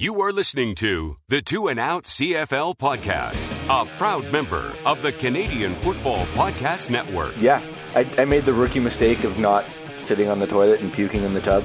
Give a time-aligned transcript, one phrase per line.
[0.00, 5.10] You are listening to the Two and Out CFL podcast, a proud member of the
[5.10, 7.34] Canadian Football Podcast Network.
[7.36, 7.60] Yeah,
[7.96, 9.64] I, I made the rookie mistake of not
[9.98, 11.64] sitting on the toilet and puking in the tub.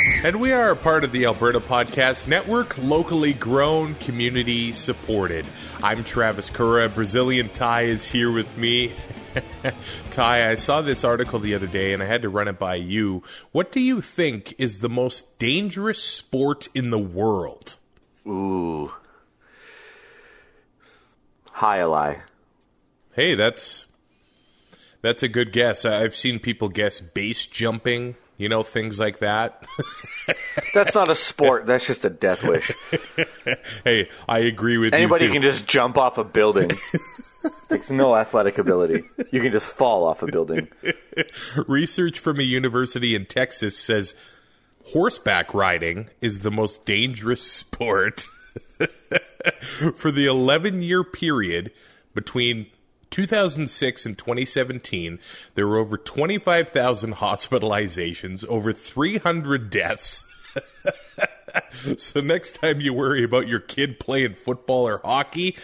[0.23, 5.47] And we are a part of the Alberta Podcast Network, locally grown, community supported.
[5.81, 6.89] I'm Travis Kura.
[6.89, 8.91] Brazilian Ty is here with me.
[10.11, 12.75] Ty, I saw this article the other day and I had to run it by
[12.75, 13.23] you.
[13.51, 17.77] What do you think is the most dangerous sport in the world?
[18.27, 18.91] Ooh.
[21.49, 22.21] High lie.
[23.13, 23.87] Hey, that's
[25.01, 25.83] that's a good guess.
[25.83, 29.65] I've seen people guess base jumping, you know, things like that.
[30.73, 31.65] That's not a sport.
[31.65, 32.71] That's just a death wish.
[33.83, 35.29] hey, I agree with Anybody you.
[35.31, 36.71] Anybody can just jump off a building.
[37.69, 39.03] Takes no athletic ability.
[39.31, 40.67] You can just fall off a building.
[41.67, 44.13] Research from a university in Texas says
[44.87, 48.27] horseback riding is the most dangerous sport.
[49.95, 51.71] For the 11 year period
[52.13, 52.67] between
[53.11, 55.19] 2006 and 2017,
[55.55, 60.25] there were over 25,000 hospitalizations, over 300 deaths.
[61.97, 65.55] so next time you worry about your kid playing football or hockey,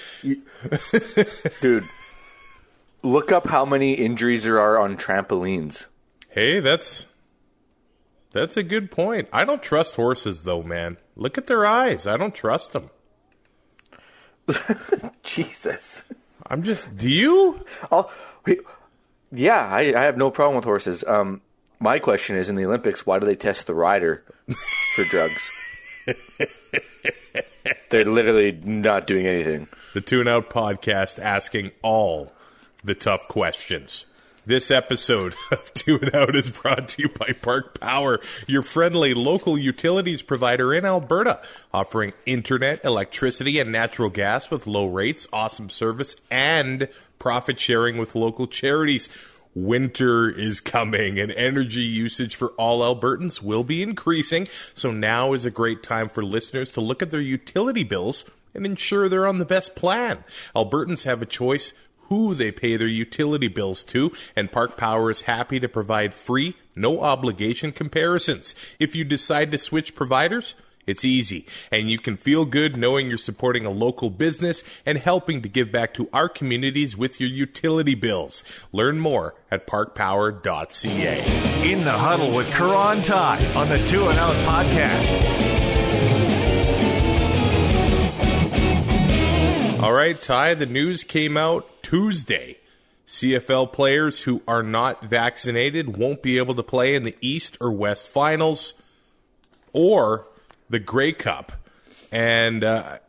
[1.62, 1.86] Dude,
[3.02, 5.86] look up how many injuries there are on trampolines.
[6.30, 7.08] Hey, that's
[8.32, 9.28] that's a good point.
[9.34, 10.98] I don't trust horses though, man.
[11.16, 12.06] Look at their eyes.
[12.06, 12.90] I don't trust them.
[15.24, 16.04] Jesus.
[16.46, 16.96] I'm just.
[16.96, 17.66] Do you?
[17.92, 18.12] Oh,
[19.32, 21.04] yeah, I, I have no problem with horses.
[21.06, 21.42] Um,
[21.80, 24.24] my question is in the Olympics, why do they test the rider
[24.96, 25.52] for drugs?
[27.90, 29.68] They're literally not doing anything.
[29.94, 32.34] The Two and Out podcast asking all
[32.84, 34.06] the tough questions.
[34.48, 39.14] This episode of Two and Out is brought to you by Park Power, your friendly
[39.14, 41.42] local utilities provider in Alberta,
[41.74, 46.88] offering internet, electricity, and natural gas with low rates, awesome service, and
[47.20, 49.10] profit sharing with local charities.
[49.54, 54.48] Winter is coming and energy usage for all Albertans will be increasing.
[54.74, 58.66] So now is a great time for listeners to look at their utility bills and
[58.66, 60.24] ensure they're on the best plan.
[60.56, 61.74] Albertans have a choice
[62.10, 66.56] who they pay their utility bills to, and Park Power is happy to provide free,
[66.76, 68.56] no obligation comparisons.
[68.80, 70.56] If you decide to switch providers,
[70.88, 75.42] it's easy, and you can feel good knowing you're supporting a local business and helping
[75.42, 78.46] to give back to our communities with your utility bills.
[78.72, 81.70] Learn more at parkpower.ca.
[81.70, 85.47] In the huddle with and Ty on the Two and Out podcast.
[89.88, 92.58] All right, Ty, the news came out Tuesday.
[93.08, 97.72] CFL players who are not vaccinated won't be able to play in the East or
[97.72, 98.74] West finals
[99.72, 100.28] or
[100.70, 101.54] the Grey Cup.
[102.12, 103.00] And uh,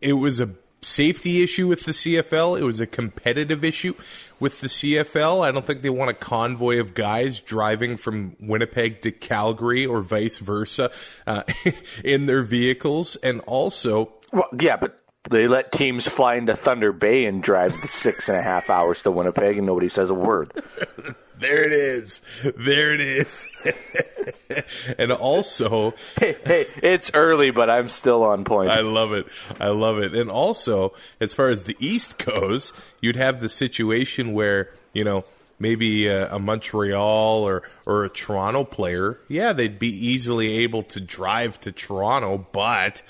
[0.00, 2.58] it was a safety issue with the CFL.
[2.58, 3.92] It was a competitive issue
[4.40, 5.44] with the CFL.
[5.44, 10.00] I don't think they want a convoy of guys driving from Winnipeg to Calgary or
[10.00, 10.90] vice versa
[11.26, 11.42] uh,
[12.02, 13.16] in their vehicles.
[13.16, 18.28] And also, Well, yeah, but they let teams fly into Thunder Bay and drive six
[18.28, 20.52] and a half hours to Winnipeg, and nobody says a word.
[21.42, 22.22] There it is.
[22.56, 23.48] There it is.
[24.98, 28.70] and also, Hey, hey, it's early, but I'm still on point.
[28.70, 29.26] I love it.
[29.58, 30.14] I love it.
[30.14, 35.24] And also, as far as the East goes, you'd have the situation where, you know,
[35.58, 41.00] maybe a, a Montreal or, or a Toronto player, yeah, they'd be easily able to
[41.00, 43.02] drive to Toronto, but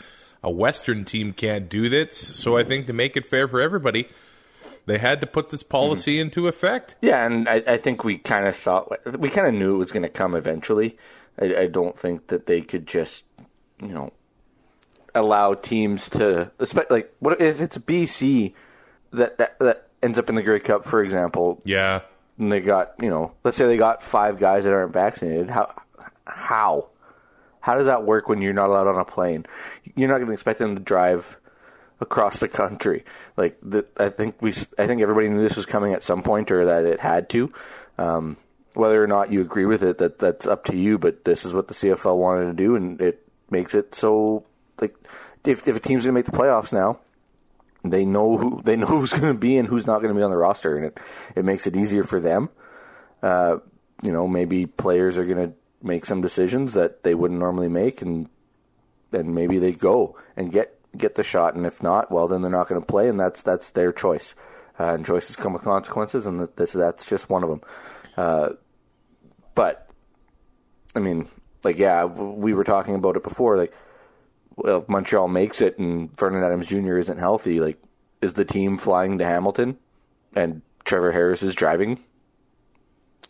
[0.42, 2.16] a Western team can't do this.
[2.16, 4.08] So I think to make it fair for everybody,
[4.86, 6.96] they had to put this policy into effect.
[7.00, 8.84] Yeah, and I, I think we kind of saw,
[9.18, 10.96] we kind of knew it was going to come eventually.
[11.40, 13.22] I, I don't think that they could just,
[13.80, 14.12] you know,
[15.14, 16.50] allow teams to,
[16.90, 18.54] like, what if it's BC
[19.12, 22.00] that, that that ends up in the Grey Cup, for example, Yeah.
[22.38, 25.50] and they got, you know, let's say they got five guys that aren't vaccinated.
[25.50, 25.72] How,
[26.26, 26.88] how,
[27.62, 29.46] how does that work when you're not allowed on a plane?
[29.94, 31.38] You're not going to expect them to drive
[32.00, 33.04] across the country.
[33.36, 36.50] Like the, I think we, I think everybody knew this was coming at some point,
[36.50, 37.52] or that it had to.
[37.96, 38.36] Um,
[38.74, 40.98] whether or not you agree with it, that that's up to you.
[40.98, 44.44] But this is what the CFL wanted to do, and it makes it so
[44.80, 44.96] like
[45.44, 46.98] if if a team's going to make the playoffs now,
[47.84, 50.24] they know who they know who's going to be and who's not going to be
[50.24, 50.98] on the roster, and it
[51.36, 52.50] it makes it easier for them.
[53.22, 53.58] Uh,
[54.02, 58.02] you know, maybe players are going to make some decisions that they wouldn't normally make,
[58.02, 58.28] and
[59.12, 62.50] and maybe they go and get get the shot, and if not, well, then they're
[62.50, 64.34] not going to play, and that's that's their choice.
[64.80, 67.60] Uh, and choices come with consequences, and this that's just one of them.
[68.16, 68.48] Uh,
[69.54, 69.88] but
[70.94, 71.28] I mean,
[71.64, 73.56] like, yeah, we were talking about it before.
[73.56, 73.72] Like,
[74.56, 76.98] well, if Montreal makes it and Vernon Adams Jr.
[76.98, 77.78] isn't healthy, like,
[78.20, 79.78] is the team flying to Hamilton
[80.34, 82.00] and Trevor Harris is driving?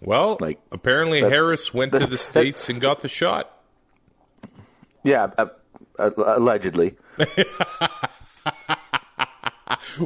[0.04, 3.56] Well, Like, apparently Harris went to the states and got the shot.
[5.04, 5.46] Yeah, uh,
[5.99, 6.96] uh, allegedly.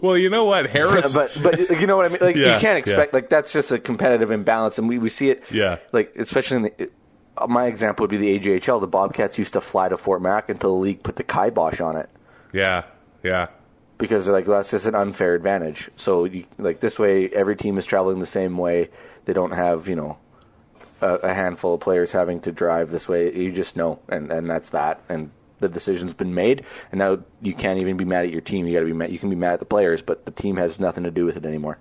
[0.00, 1.12] Well, you know what, Harris.
[1.14, 2.18] but but you know what I mean.
[2.20, 3.16] Like Yeah, you can't expect yeah.
[3.16, 5.44] like that's just a competitive imbalance, and we, we see it.
[5.50, 5.78] Yeah.
[5.92, 6.90] Like especially in the.
[7.36, 8.80] uh, My example would be the AJHL.
[8.80, 11.96] The Bobcats used to fly to Fort Mac until the league put the kibosh on
[11.96, 12.08] it
[12.52, 12.84] yeah,
[13.22, 13.48] yeah.
[13.98, 15.90] because they're like, well, that's just an unfair advantage.
[15.96, 18.88] So you, like this way, every team is traveling the same way.
[19.26, 20.18] They don't have you know
[21.00, 23.34] a, a handful of players having to drive this way.
[23.34, 25.02] You just know, and and that's that.
[25.08, 25.30] And
[25.60, 28.66] the decision's been made, and now you can't even be mad at your team.
[28.66, 29.12] You got to be mad.
[29.12, 31.36] You can be mad at the players, but the team has nothing to do with
[31.36, 31.78] it anymore.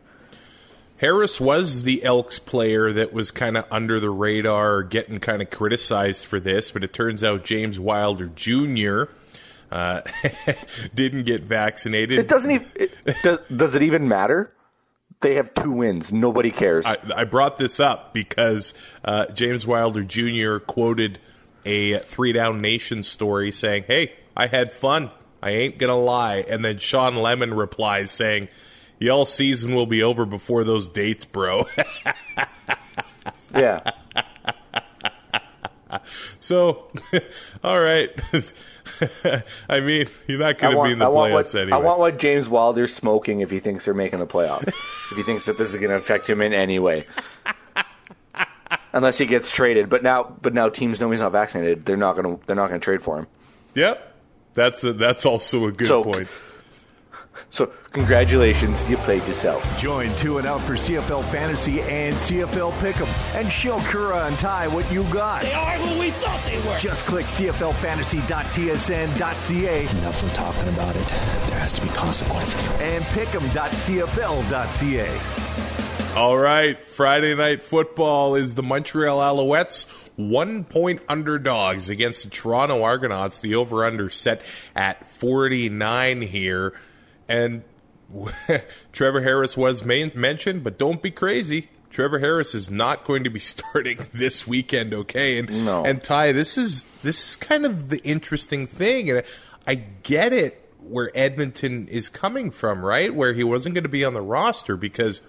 [0.97, 5.49] Harris was the Elks player that was kind of under the radar, getting kind of
[5.49, 9.11] criticized for this, but it turns out James Wilder Jr.
[9.69, 10.01] Uh,
[10.95, 12.17] didn't get vaccinated.
[12.17, 12.67] It doesn't even.
[12.75, 14.53] It, does, does it even matter?
[15.21, 16.11] They have two wins.
[16.11, 16.85] Nobody cares.
[16.85, 18.73] I, I brought this up because
[19.03, 20.57] uh, James Wilder Jr.
[20.57, 21.19] quoted
[21.65, 25.11] a Three Down Nation story saying, Hey, I had fun.
[25.41, 26.37] I ain't going to lie.
[26.37, 28.49] And then Shawn Lemon replies saying,
[28.99, 31.65] Y'all season will be over before those dates, bro.
[33.55, 33.91] yeah.
[36.45, 36.91] So,
[37.63, 38.11] all right.
[39.67, 41.71] I mean, you're not going to be in the I playoffs what, anyway.
[41.71, 44.67] I want what James Wilder's smoking if he thinks they're making the playoffs.
[45.11, 47.05] if he thinks that this is going to affect him in any way.
[48.93, 51.83] Unless he gets traded, but now, but now teams know he's not vaccinated.
[51.83, 52.45] They're not going to.
[52.45, 53.27] They're not going to trade for him.
[53.73, 54.13] Yep.
[54.53, 56.29] That's a, that's also a good So- point.
[57.49, 59.63] So, congratulations, you played yourself.
[59.79, 64.67] Join Two and Out for CFL Fantasy and CFL Pick'em and show Kura and Ty
[64.69, 65.41] what you got.
[65.43, 66.77] They are who we thought they were.
[66.77, 71.05] Just click CFLFantasy.tsn.ca Enough from talking about it.
[71.49, 72.69] There has to be consequences.
[72.79, 75.19] and Pick'em.cfl.ca.
[76.15, 79.85] All right, Friday night football is the Montreal Alouettes
[80.15, 83.41] one point underdogs against the Toronto Argonauts.
[83.41, 84.41] The over under set
[84.75, 86.73] at 49 here.
[87.27, 87.63] And
[88.93, 91.69] Trevor Harris was main- mentioned, but don't be crazy.
[91.89, 95.37] Trevor Harris is not going to be starting this weekend, okay?
[95.39, 95.83] And No.
[95.85, 99.23] and Ty, this is this is kind of the interesting thing, and
[99.67, 103.13] I get it where Edmonton is coming from, right?
[103.13, 105.21] Where he wasn't going to be on the roster because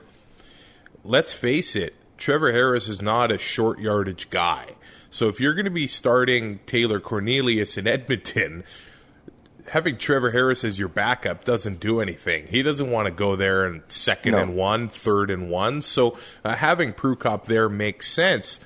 [1.05, 4.67] let's face it, Trevor Harris is not a short yardage guy.
[5.11, 8.65] So if you're going to be starting Taylor Cornelius in Edmonton,
[9.69, 12.47] having Trevor Harris as your backup doesn't do anything.
[12.47, 14.39] He doesn't want to go there and second No.
[14.39, 15.83] and one, third and one.
[15.83, 18.61] So uh, having Prukop there makes sense.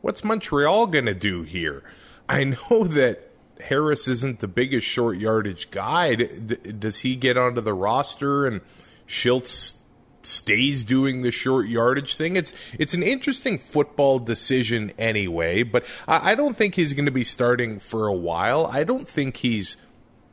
[0.00, 1.82] What's Montreal going to do here?
[2.28, 6.14] I know that Harris isn't the biggest short yardage guy.
[6.14, 6.26] D-
[6.56, 8.60] does he get onto the roster and
[9.08, 9.78] Shiltz
[10.22, 12.36] stays doing the short yardage thing?
[12.36, 17.10] It's it's an interesting football decision anyway, but I, I don't think he's going to
[17.12, 18.66] be starting for a while.
[18.66, 19.76] I don't think he's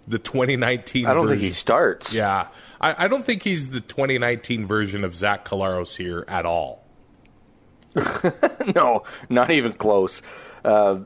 [0.08, 1.40] the 2019 I don't version.
[1.40, 2.14] think he starts.
[2.14, 2.48] Yeah,
[2.80, 6.84] I, I don't think he's the 2019 version of Zach Collaros here at all.
[8.76, 10.22] no, not even close.
[10.64, 11.00] Uh,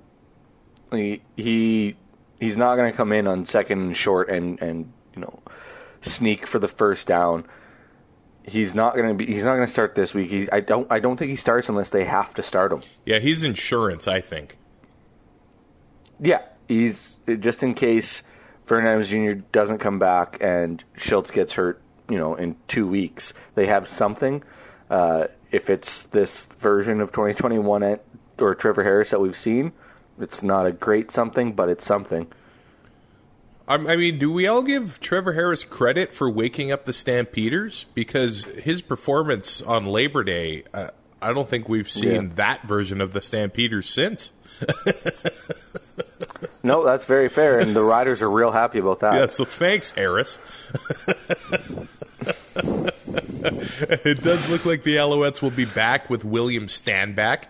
[0.91, 1.95] he, he
[2.39, 5.41] he's not going to come in on second and short and and you know
[6.01, 7.45] sneak for the first down.
[8.43, 9.25] He's not going to be.
[9.25, 10.29] He's not going to start this week.
[10.29, 10.91] He, I don't.
[10.91, 12.83] I don't think he starts unless they have to start him.
[13.03, 14.57] Yeah, he's insurance, I think.
[16.19, 18.21] Yeah, he's just in case
[18.65, 19.33] Vernon Adams Jr.
[19.51, 21.81] doesn't come back and Shiltz gets hurt.
[22.09, 24.43] You know, in two weeks, they have something.
[24.89, 28.03] Uh, if it's this version of 2021 at,
[28.39, 29.71] or Trevor Harris that we've seen,
[30.19, 32.27] it's not a great something, but it's something.
[33.67, 37.87] I I mean, do we all give Trevor Harris credit for waking up the Stampeders?
[37.95, 40.89] Because his performance on Labor Day, uh,
[41.21, 42.29] I don't think we've seen Yeah.
[42.35, 44.31] that version of the Stampeders since.
[46.65, 49.13] No, that's very fair, and the riders are real happy about that.
[49.13, 50.39] Yeah, so thanks, Harris.
[54.03, 57.43] it does look like the Alouettes will be back with William Stanback.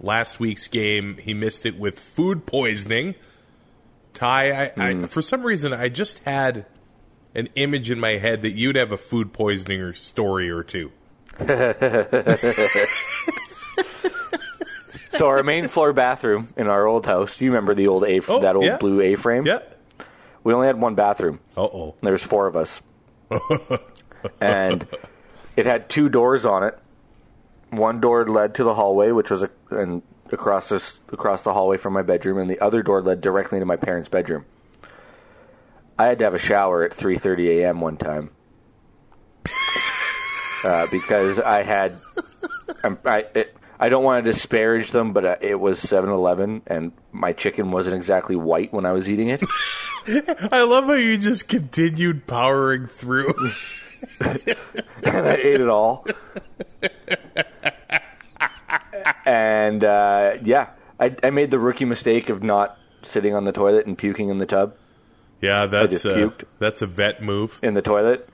[0.00, 3.16] Last week's game, he missed it with food poisoning.
[4.14, 5.10] Ty, I, I mm.
[5.10, 6.64] for some reason I just had
[7.34, 10.90] an image in my head that you'd have a food poisoning or story or two.
[15.18, 17.40] So our main floor bathroom in our old house.
[17.40, 18.78] You remember the old A Oh, that old yeah.
[18.78, 19.46] blue A frame?
[19.46, 19.60] Yeah.
[20.42, 21.38] We only had one bathroom.
[21.56, 21.94] Uh oh.
[22.02, 22.80] There was four of us,
[24.40, 24.86] and
[25.56, 26.78] it had two doors on it.
[27.70, 30.02] One door led to the hallway, which was a, and
[30.32, 33.66] across this across the hallway from my bedroom, and the other door led directly into
[33.66, 34.44] my parents' bedroom.
[35.98, 37.80] I had to have a shower at 3:30 a.m.
[37.80, 38.30] one time
[40.64, 41.96] uh, because I had
[42.82, 46.92] I'm- I it, I don't want to disparage them, but uh, it was 7-Eleven, and
[47.12, 49.42] my chicken wasn't exactly white when I was eating it.
[50.52, 53.34] I love how you just continued powering through.
[54.20, 54.56] and
[55.04, 56.06] I ate it all.
[59.24, 63.86] and uh, yeah, I, I made the rookie mistake of not sitting on the toilet
[63.86, 64.74] and puking in the tub
[65.44, 67.60] yeah, that's just uh, that's a vet move.
[67.62, 68.28] in the toilet.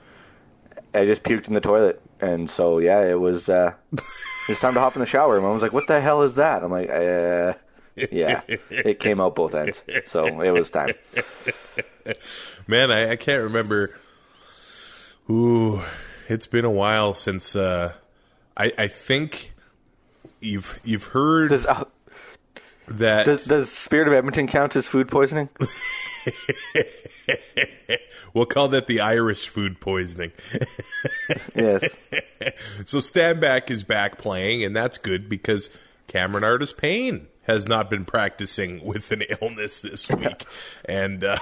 [0.93, 4.01] I just puked in the toilet, and so yeah, it was uh, it
[4.47, 5.39] was time to hop in the shower.
[5.41, 7.53] Mom was like, "What the hell is that?" I'm like, uh,
[8.11, 10.93] "Yeah, it came out both ends, so it was time."
[12.67, 13.97] Man, I, I can't remember.
[15.29, 15.81] Ooh,
[16.27, 17.55] it's been a while since.
[17.55, 17.93] Uh,
[18.55, 19.53] I I think
[20.39, 21.85] you've you've heard Does uh,
[22.87, 23.25] that.
[23.25, 25.49] does, does Spirit of Edmonton count as food poisoning?
[28.33, 30.31] we'll call that the Irish food poisoning.
[31.55, 31.89] yes.
[32.85, 35.69] so Stanback is back playing, and that's good because
[36.07, 40.45] Cameron Artis Payne has not been practicing with an illness this week,
[40.85, 41.37] and uh,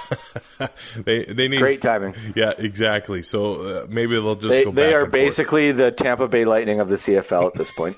[1.04, 2.14] they they need Great timing.
[2.34, 3.22] Yeah, exactly.
[3.22, 5.12] So uh, maybe they'll just They, go they are and forth.
[5.12, 7.96] basically the Tampa Bay Lightning of the CFL at this point.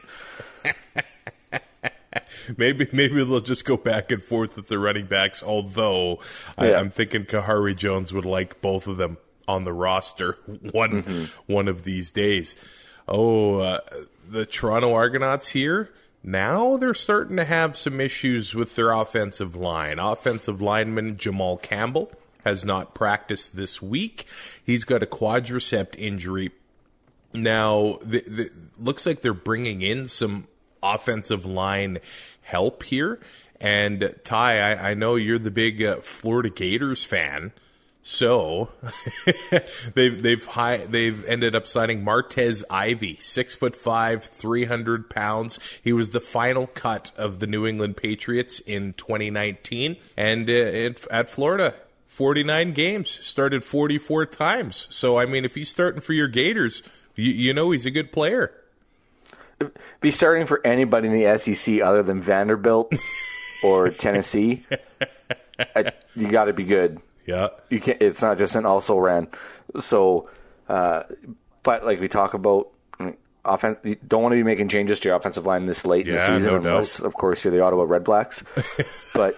[2.57, 5.43] Maybe maybe they'll just go back and forth with the running backs.
[5.43, 6.21] Although
[6.59, 6.79] I, Yeah.
[6.81, 9.19] I'm thinking Khari Jones would like both of them
[9.49, 10.33] on the roster
[10.73, 11.53] one Mm-hmm.
[11.53, 12.57] one of these days.
[13.09, 13.81] Oh, uh,
[14.29, 15.91] the Toronto Argonauts here.
[16.25, 19.99] Now they're starting to have some issues with their offensive line.
[19.99, 22.13] Offensive lineman Jamal Campbell
[22.45, 24.27] has not practiced this week.
[24.65, 26.53] He's got a quadricep injury
[27.35, 30.49] now, the, the, looks like they're bringing in some
[30.83, 31.99] offensive line
[32.43, 33.21] help here.
[33.61, 37.53] And Ty, I, I know you're the big uh, Florida Gators fan,
[38.03, 38.71] so
[39.95, 45.61] they've they've high, they've ended up signing Martez Ivey, six foot five, three hundred pounds.
[45.83, 51.07] He was the final cut of the New England Patriots in 2019, and uh, it,
[51.11, 51.75] at Florida.
[52.07, 54.87] 49 games, started 44 times.
[54.91, 56.83] So, I mean, if he's starting for your Gators,
[57.15, 58.53] you, you know he's a good player.
[60.01, 62.93] Be starting for anybody in the SEC other than Vanderbilt
[63.65, 64.65] or Tennessee.
[65.59, 67.01] I, you got to be good.
[67.27, 67.49] Yeah.
[67.71, 68.01] You can't.
[68.01, 69.29] It's not just an also ran.
[69.81, 70.29] So,
[70.69, 71.05] uh,
[71.63, 72.69] but like we talk about.
[73.45, 76.15] Offense, you don't want to be making changes to your offensive line this late in
[76.15, 76.67] the season, no doubt.
[76.67, 78.41] unless, of course, you're the Ottawa Red Blacks.
[79.15, 79.35] but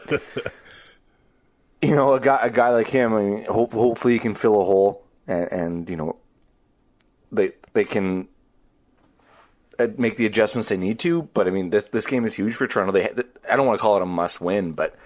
[1.80, 4.60] you know, a guy, a guy like him, I mean, hope, hopefully, he can fill
[4.60, 6.16] a hole, and, and you know,
[7.32, 8.28] they they can
[9.96, 11.22] make the adjustments they need to.
[11.34, 12.92] But I mean, this this game is huge for Toronto.
[12.92, 13.10] They,
[13.50, 14.96] I don't want to call it a must win, but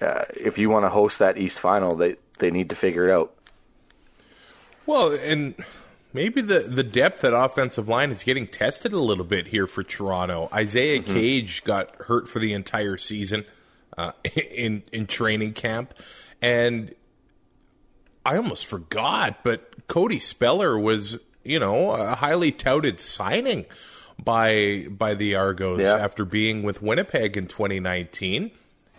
[0.00, 3.12] uh, if you want to host that East final, they they need to figure it
[3.12, 3.34] out.
[4.86, 5.54] Well, and
[6.12, 9.82] maybe the, the depth at offensive line is getting tested a little bit here for
[9.82, 10.48] Toronto.
[10.52, 13.44] Isaiah Cage got hurt for the entire season
[13.96, 14.12] uh,
[14.50, 15.94] in in training camp,
[16.42, 16.94] and
[18.26, 23.66] I almost forgot, but Cody Speller was you know a highly touted signing
[24.22, 25.94] by by the Argos Yeah.
[25.96, 28.50] after being with Winnipeg in 2019.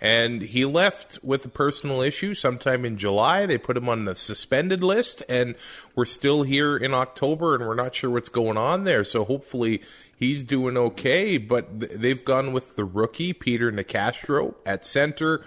[0.01, 3.45] And he left with a personal issue sometime in July.
[3.45, 5.55] They put him on the suspended list, and
[5.95, 9.05] we're still here in October, and we're not sure what's going on there.
[9.05, 9.81] So hopefully
[10.15, 11.38] he's doing okay.
[11.38, 15.43] But th- they've gone with the rookie, Peter Nicastro, at center,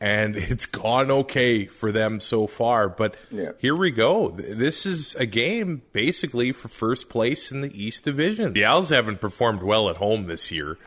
[0.00, 2.88] and it's gone okay for them so far.
[2.88, 3.52] But Yeah.
[3.58, 4.30] here we go.
[4.30, 8.52] This is a game basically for first place in the East Division.
[8.52, 10.78] The Owls haven't performed well at home this year.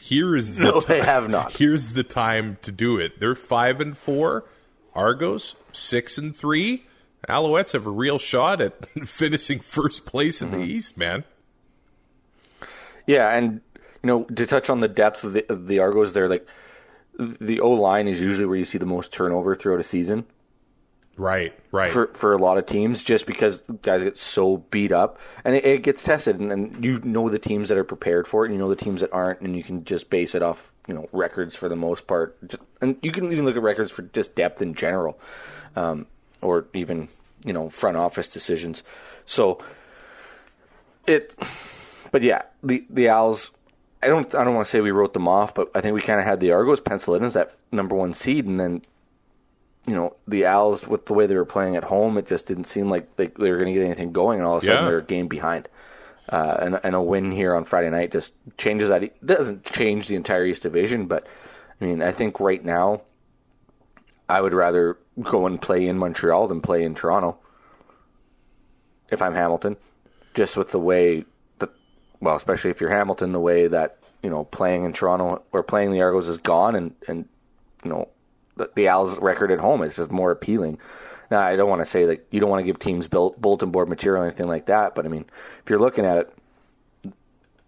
[0.00, 1.52] Here is the No, they have not.
[1.58, 3.20] Here's the time to do it.
[3.20, 4.44] They're five and four.
[4.94, 6.84] Argos six and three.
[7.28, 10.70] Alouettes have a real shot at finishing first place in the mm-hmm.
[10.70, 11.24] East, man.
[13.06, 13.60] Yeah, and
[14.02, 16.46] you know to touch on the depth of the, of the Argos, they're like
[17.18, 20.26] the O line is usually where you see the most turnover throughout a season.
[21.16, 21.90] Right, right.
[21.90, 25.66] for for a lot of teams just because guys get so beat up and it,
[25.66, 28.54] it gets tested and, and you know the teams that are prepared for it and
[28.54, 31.10] you know the teams that aren't and you can just base it off you know
[31.12, 34.34] records for the most part just, and you can even look at records for just
[34.34, 35.20] depth in general
[35.76, 36.06] um,
[36.40, 37.08] or even
[37.44, 38.82] you know front office decisions
[39.26, 39.62] so
[41.06, 41.34] it
[42.12, 43.50] but yeah the the owls
[44.02, 46.00] I don't I don't want to say we wrote them off but I think we
[46.02, 48.82] kind of had the Argos penciled in as that number one seed and then
[49.86, 52.64] you know, the Owls with the way they were playing at home, it just didn't
[52.66, 54.84] seem like they, they were going to get anything going, and all of a sudden
[54.84, 54.88] Yeah.
[54.90, 55.68] they're a game behind.
[56.28, 59.02] Uh, and, and a win here on Friday night just changes that.
[59.02, 61.26] It doesn't change the entire East Division, but
[61.80, 63.02] I mean, I think right now,
[64.28, 67.38] I would rather go and play in Montreal than play in Toronto.
[69.10, 69.76] If I'm Hamilton,
[70.34, 71.24] just with the way
[72.20, 75.90] well, especially if you're Hamilton, the way that you know playing in Toronto or playing
[75.90, 77.28] the Argos is gone, and and
[77.84, 78.08] you know
[78.56, 80.78] the, the Owls' record at home is just more appealing.
[81.30, 83.70] Now, I don't want to say that you don't want to give teams built, bulletin
[83.70, 85.24] board material or anything like that, but I mean,
[85.62, 87.12] if you're looking at it,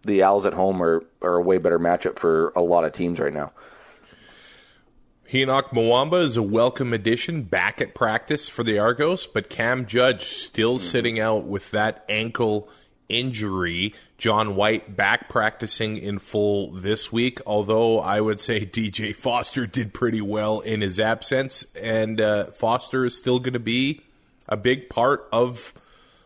[0.03, 3.21] the Owls at home are, are a way better matchup for a lot of teams
[3.21, 3.53] right now.
[5.33, 10.37] Henoc Muamba is a welcome addition back at practice for the Argos, but Cam Judge
[10.37, 10.87] still mm-hmm.
[10.87, 12.69] sitting out with that ankle
[13.12, 13.95] injury.
[14.19, 19.92] John White back practicing in full this week, although I would say DJ Foster did
[19.92, 24.00] pretty well in his absence, and uh, Foster is still going to be
[24.49, 25.75] a big part of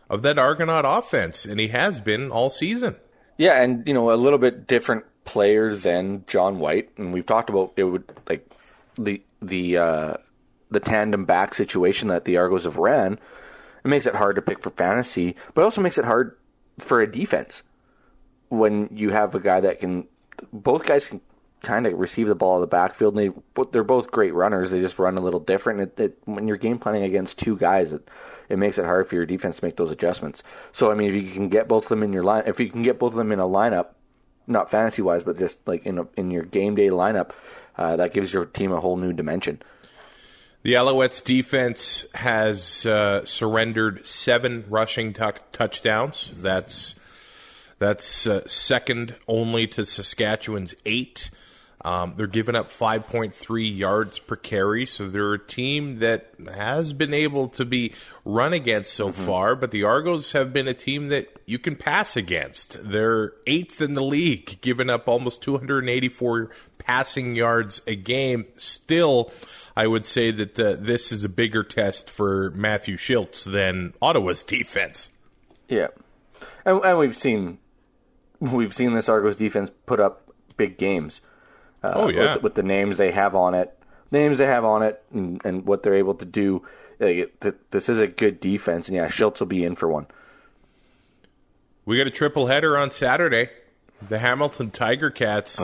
[0.09, 2.95] of that Argonaut offense, and he has been all season.
[3.37, 7.49] Yeah, and you know, a little bit different player than John White, and we've talked
[7.49, 8.49] about it would like
[8.95, 10.13] the the uh,
[10.71, 13.19] the tandem back situation that the Argos have ran.
[13.83, 16.35] It makes it hard to pick for fantasy, but it also makes it hard
[16.79, 17.63] for a defense
[18.49, 20.07] when you have a guy that can.
[20.53, 21.19] Both guys can
[21.61, 24.69] kind of receive the ball in the backfield, and they they're both great runners.
[24.69, 25.81] They just run a little different.
[25.81, 28.07] It, it, when you're game planning against two guys, it
[28.49, 30.43] it makes it hard for your defense to make those adjustments.
[30.71, 32.69] So I mean, if you can get both of them in your line, if you
[32.69, 33.87] can get both of them in a lineup,
[34.45, 37.31] not fantasy wise, but just like in a, in your game day lineup,
[37.77, 39.61] uh, that gives your team a whole new dimension.
[40.67, 46.33] The Alouettes defense has uh, surrendered seven rushing tuck touchdowns.
[46.35, 46.93] That's
[47.79, 51.29] that's uh, second only to Saskatchewan's eight.
[51.87, 57.13] Um, they're giving up 5.3 yards per carry, so they're a team that has been
[57.13, 57.93] able to be
[58.25, 59.55] run against so far.
[59.55, 62.75] But the Argos have been a team that you can pass against.
[62.83, 68.47] They're eighth in the league, giving up almost 284 passing yards a game.
[68.57, 69.31] Still,
[69.73, 74.43] I would say that uh, this is a bigger test for Matthew Shiltz than Ottawa's
[74.43, 75.09] defense.
[75.69, 75.87] Yeah,
[76.65, 77.59] and, and we've seen
[78.41, 81.21] we've seen this Argos defense put up big games.
[81.83, 82.33] Uh, Oh, yeah.
[82.35, 83.77] with, with the names they have on it,
[84.11, 86.63] the names they have on it, and, and what they're able to do.
[86.99, 90.07] Like, th- this is a good defense, and yeah, Shiltz will be in for one.
[91.85, 93.49] We got a triple header on Saturday.
[94.09, 95.59] The Hamilton Tiger Cats,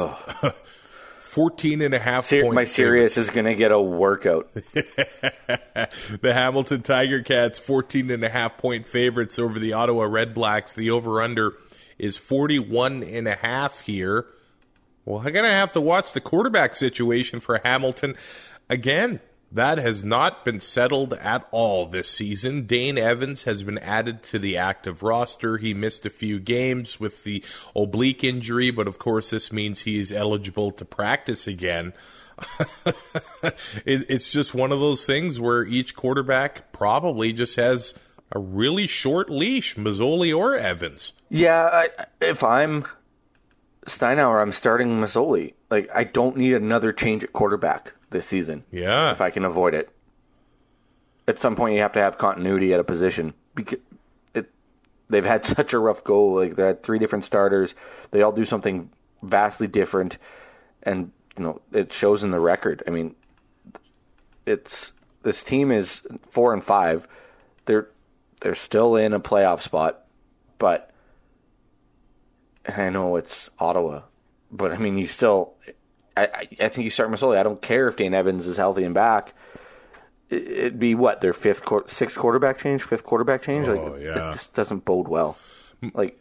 [1.21, 4.51] 14 and a half Ser- my Sirius is going to get a workout.
[4.73, 10.73] the Hamilton Tiger Cats 14 and a half point favorites over the Ottawa Red Blacks.
[10.73, 11.53] The over under
[11.97, 14.25] is 41 and a half here.
[15.05, 18.15] Well, I'm going to have to watch the quarterback situation for Hamilton
[18.69, 19.19] again.
[19.51, 22.65] That has not been settled at all this season.
[22.65, 25.57] Dane Evans has been added to the active roster.
[25.57, 27.43] He missed a few games with the
[27.75, 31.93] oblique injury, but of course, this means he's eligible to practice again.
[33.85, 37.93] it, it's just one of those things where each quarterback probably just has
[38.31, 41.13] a really short leash, Masoli or Evans.
[41.29, 41.89] Yeah, I,
[42.19, 42.85] if I'm
[43.85, 45.53] Steinauer, I'm starting Masoli.
[45.69, 48.63] Like, I don't need another change at quarterback this season.
[48.71, 49.11] Yeah.
[49.11, 49.89] if I can avoid it.
[51.27, 53.79] At some point, you have to have continuity at a position because
[54.33, 54.49] it.
[55.09, 56.25] They've had such a rough go.
[56.25, 57.73] Like they had three different starters.
[58.11, 58.89] They all do something
[59.21, 60.17] vastly different,
[60.83, 62.83] and you know it shows in the record.
[62.85, 63.15] I mean,
[64.45, 64.91] it's
[65.23, 67.07] this team is four and five.
[67.65, 67.87] They're
[68.41, 70.03] they're still in a playoff spot,
[70.57, 70.91] but
[72.65, 74.01] and I know it's Ottawa,
[74.51, 75.53] but I mean you still.
[76.15, 77.37] I, I think you start Masoli.
[77.37, 79.33] I don't care if Dane Evans is healthy and back.
[80.29, 83.67] It- It'd be what their fifth, sixth quarterback change, fifth quarterback change.
[83.67, 84.29] Oh, like, yeah.
[84.31, 85.37] it just doesn't bode well.
[85.93, 86.19] Like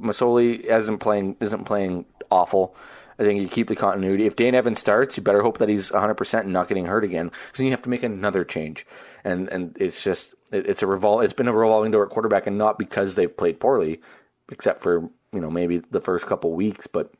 [0.00, 2.74] Masoli isn't playing, isn't playing awful.
[3.18, 4.26] I think you keep the continuity.
[4.26, 7.02] If Dane Evans starts, you better hope that he's 100 percent and not getting hurt
[7.04, 8.86] again, because then you have to make another change.
[9.24, 11.24] And and it's just it, it's a revol.
[11.24, 14.00] It's been a revolving door at quarterback, and not because they've played poorly,
[14.52, 17.12] except for you know maybe the first couple weeks, but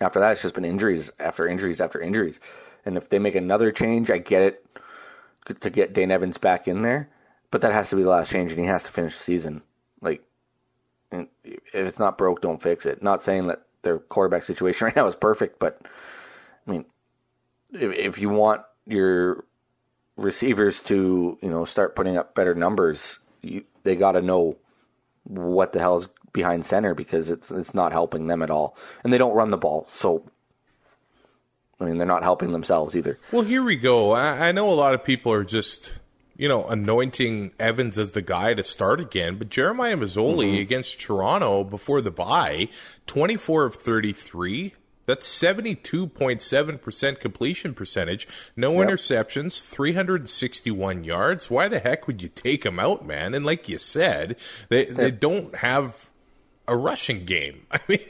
[0.00, 2.40] after that, it's just been injuries after injuries after injuries.
[2.84, 4.66] And if they make another change, I get it.
[5.60, 7.08] to get Dane Evans back in there,
[7.50, 9.62] but that has to be the last change, and he has to finish the season.
[10.00, 10.22] Like,
[11.12, 13.02] if it's not broke, don't fix it.
[13.02, 15.80] Not saying that their quarterback situation right now is perfect, but
[16.66, 16.84] I mean,
[17.72, 19.44] if, if you want your
[20.16, 24.56] receivers to you know start putting up better numbers, you, they got to know
[25.24, 29.12] what the hell is behind center because it's it's not helping them at all, and
[29.12, 30.24] they don't run the ball, so.
[31.80, 33.18] I mean, they're not helping themselves either.
[33.32, 34.12] Well, here we go.
[34.12, 35.90] I, I know a lot of people are just,
[36.36, 40.60] you know, anointing Evans as the guy to start again, but Jeremiah Masoli Mm-hmm.
[40.62, 42.68] against Toronto before the bye,
[43.08, 44.72] 24 of 33.
[45.06, 48.26] That's 72.7% completion percentage.
[48.56, 48.88] No Yep.
[48.88, 51.50] interceptions, 361 yards.
[51.50, 53.34] Why the heck would you take him out, man?
[53.34, 54.36] And like you said,
[54.68, 56.06] they, they don't have
[56.66, 57.66] a rushing game.
[57.70, 58.00] I mean,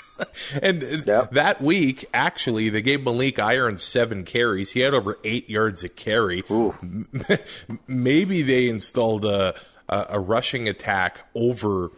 [0.62, 1.30] and uh, Yep.
[1.32, 4.72] that week, actually, they gave Maleek Irons seven carries.
[4.72, 6.42] He had over eight yards a carry.
[7.86, 9.54] Maybe they installed a,
[9.88, 11.90] a, a rushing attack over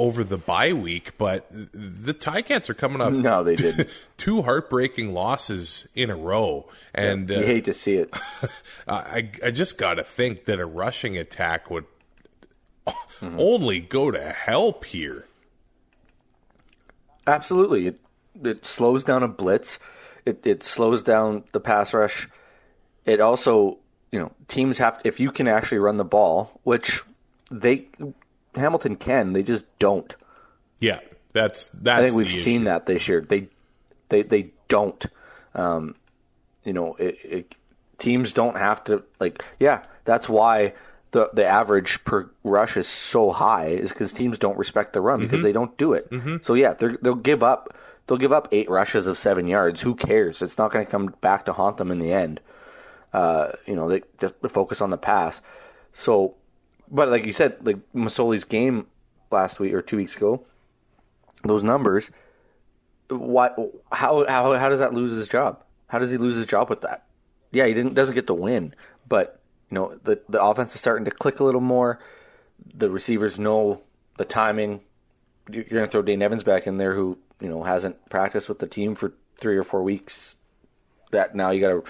[0.00, 3.90] over the bye week, but the Ticats are coming off No, they didn't.
[4.16, 8.16] two heartbreaking losses in a row, and you uh, hate to see it.
[8.88, 11.84] I I just got to think that a rushing attack would
[13.20, 13.38] Mm-hmm.
[13.38, 15.26] only go to help here.
[17.26, 18.00] Absolutely, it
[18.42, 19.78] it slows down a blitz.
[20.24, 22.28] It it slows down the pass rush.
[23.04, 23.78] It also,
[24.10, 27.02] you know, teams have if you can actually run the ball, which
[27.50, 27.88] they
[28.54, 30.14] Hamilton can, they just don't.
[30.80, 31.00] Yeah,
[31.32, 32.02] that's that's.
[32.02, 32.64] I think we've seen issue.
[32.64, 33.20] that this year.
[33.20, 33.48] They
[34.08, 35.04] they they don't.
[35.54, 35.94] Um,
[36.64, 37.54] you know, it, it,
[37.98, 39.44] teams don't have to like.
[39.58, 40.74] Yeah, that's why
[41.12, 45.20] the the average per rush is so high is because teams don't respect the run
[45.20, 46.08] because they don't do it.
[46.44, 47.74] So yeah, they'll give up.
[48.06, 49.80] They'll give up eight rushes of seven yards.
[49.82, 50.42] Who cares?
[50.42, 52.40] It's not going to come back to haunt them in the end.
[53.12, 55.40] Uh, you know, they just focus on the pass.
[55.92, 56.34] So,
[56.90, 58.86] but like you said, like Masoli's game
[59.30, 60.44] last week or two weeks ago,
[61.44, 62.10] those numbers.
[63.08, 63.50] Why?
[63.90, 64.24] How?
[64.26, 64.54] How?
[64.54, 65.62] How does that lose his job?
[65.88, 67.04] How does he lose his job with that?
[67.52, 68.74] Yeah, he didn't doesn't get the win,
[69.08, 72.00] but you know the the offense is starting to click a little more.
[72.74, 73.82] The receivers know
[74.16, 74.82] the timing.
[75.50, 78.60] You're going to throw Dane Evans back in there, who you know hasn't practiced with
[78.60, 80.36] the team for three or four weeks.
[81.10, 81.84] That now you got to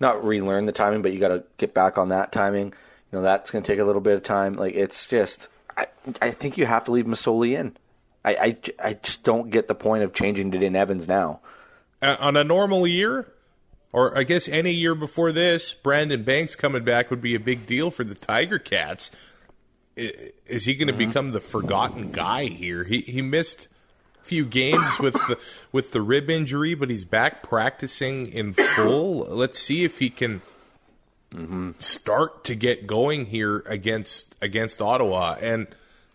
[0.00, 2.74] not relearn the timing, but you got to get back on that timing.
[3.14, 4.54] You know that's going to take a little bit of time.
[4.54, 5.46] Like it's just,
[5.76, 5.86] I
[6.20, 7.76] I think you have to leave Masoli in.
[8.24, 8.56] I, I,
[8.88, 11.38] I just don't get the point of changing to Dane Evans now.
[12.02, 13.32] Uh, on a normal year,
[13.92, 17.66] or I guess any year before this, Brandon Banks coming back would be a big
[17.66, 19.12] deal for the Tiger Cats.
[19.94, 22.82] Is he going to become the forgotten guy here?
[22.82, 23.68] He he missed
[24.22, 25.38] a few games with the
[25.70, 29.18] with the rib injury, but he's back practicing in full.
[29.18, 30.42] Let's see if he can
[31.78, 35.36] start to get going here against against Ottawa.
[35.40, 35.66] And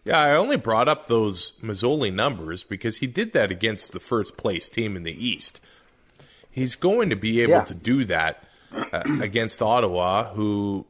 [0.06, 4.38] yeah, I only brought up those Masoli numbers because he did that against the first
[4.38, 5.60] place team in the East.
[6.50, 7.64] He's going to be able Yeah.
[7.66, 10.86] to do that uh, against Ottawa, who,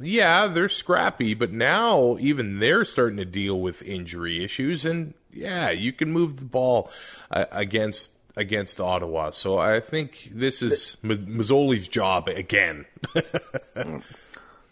[0.00, 4.84] yeah, they're scrappy, but now even they're starting to deal with injury issues.
[4.84, 6.88] And yeah, you can move the ball
[7.32, 9.30] uh, against against Ottawa.
[9.30, 12.86] So I think this is Ma- Masoli's job again.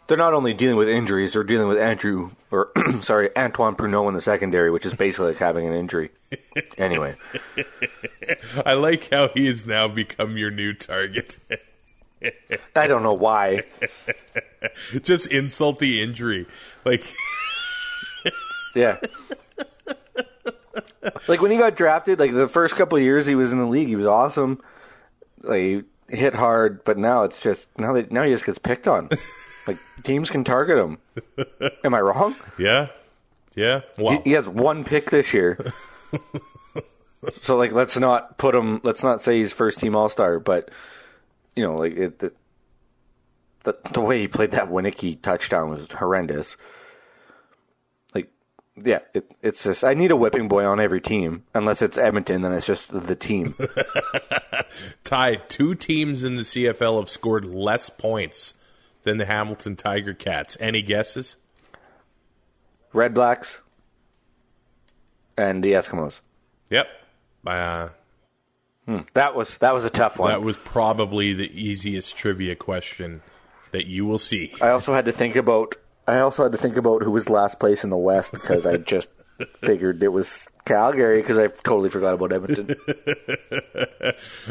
[0.07, 2.71] They're not only dealing with injuries; they're dealing with Andrew, or
[3.01, 6.11] sorry, Antoine Pruneau in the secondary, which is basically like having an injury.
[6.79, 7.15] Anyway,
[8.67, 11.39] I like how he has now become your new target.
[12.75, 13.65] I don't know why.
[15.03, 16.47] Just insult the injury.
[16.85, 17.05] Like,
[18.75, 18.99] Yeah.
[21.29, 23.67] Like when he got drafted, like the first couple of years he was in the
[23.67, 24.61] league, he was awesome.
[25.43, 28.87] Like he hit hard, but now it's just now that now he just gets picked
[28.89, 29.09] on.
[29.67, 30.99] like teams can target him.
[31.85, 32.35] Am I wrong?
[32.59, 32.89] yeah,
[33.55, 33.81] yeah.
[33.97, 34.23] He, Wow.
[34.25, 35.73] he has one pick this year.
[37.43, 40.71] so like let's not put him let's not say he's first team all star, but
[41.57, 42.33] you know, like it, the,
[43.65, 46.57] the the way he played that Winnicky touchdown was horrendous.
[48.83, 51.45] Yeah, it, it's just I need a whipping boy on every team.
[51.55, 53.55] Unless it's Edmonton, then it's just the team.
[55.05, 55.49] Tied.
[55.49, 58.55] Two teams in the CFL have scored less points
[59.03, 60.57] than the Hamilton Tiger Cats.
[60.61, 61.37] Any guesses?
[62.93, 63.61] Red Blacks
[65.37, 66.21] and the Eskimos.
[66.71, 66.89] Yep.
[67.47, 67.89] Uh,
[69.15, 70.31] That was that was a tough one.
[70.31, 73.23] that was probably the easiest trivia question
[73.71, 74.53] that you will see.
[74.61, 75.77] I also had to think about
[76.11, 78.77] I also had to think about who was last place in the West because I
[78.77, 79.09] just
[79.63, 82.75] figured it was Calgary because I totally forgot about Edmonton.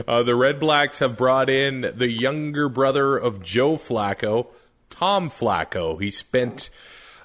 [0.08, 4.48] Uh, the Red Blacks have brought in the younger brother of Joe Flacco,
[4.89, 6.02] Tom Flacco.
[6.02, 6.69] He spent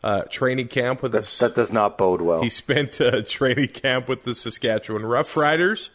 [0.02, 1.38] uh, training camp with us.
[1.38, 2.42] that does not bode well.
[2.42, 5.90] He spent uh, training camp with the Saskatchewan Roughriders.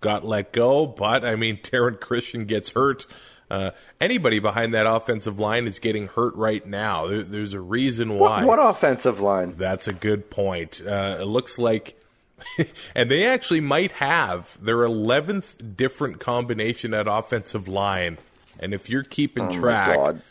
[0.00, 3.06] Got let go, but I mean, Taryn Christion gets hurt.
[3.52, 7.06] Uh, anybody behind that offensive line is getting hurt right now.
[7.06, 8.44] There, there's a reason why.
[8.46, 9.54] What, what offensive line?
[9.58, 10.80] That's a good point.
[10.80, 12.00] Uh, it looks like,
[12.94, 18.16] and they actually might have their eleventh different combination at offensive line.
[18.58, 20.22] And if you're keeping Oh, track, God.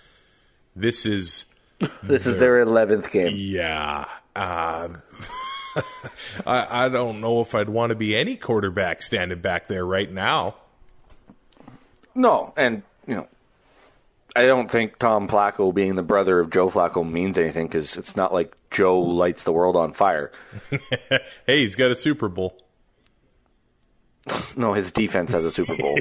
[0.75, 1.45] this is
[2.03, 3.33] This is their eleventh game.
[3.37, 4.05] yeah.
[4.35, 4.89] Uh,
[6.47, 10.11] I, I don't know if I'd want to be any quarterback standing back there right
[10.11, 10.55] now.
[12.15, 13.27] No, and you know,
[14.35, 18.15] I don't think Tom Flacco being the brother of Joe Flacco means anything because it's
[18.15, 20.31] not like Joe lights the world on fire.
[21.47, 22.57] Hey, he's got a Super Bowl.
[24.55, 25.97] No, his defense has a Super Bowl.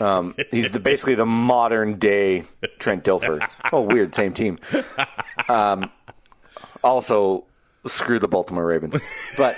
[0.00, 2.44] um, he's the, basically the modern day
[2.78, 3.48] Trent Dilfer.
[3.72, 4.58] Oh, weird, same team.
[5.48, 5.90] Um,
[6.84, 7.44] also,
[7.86, 9.00] screw the Baltimore Ravens.
[9.36, 9.56] But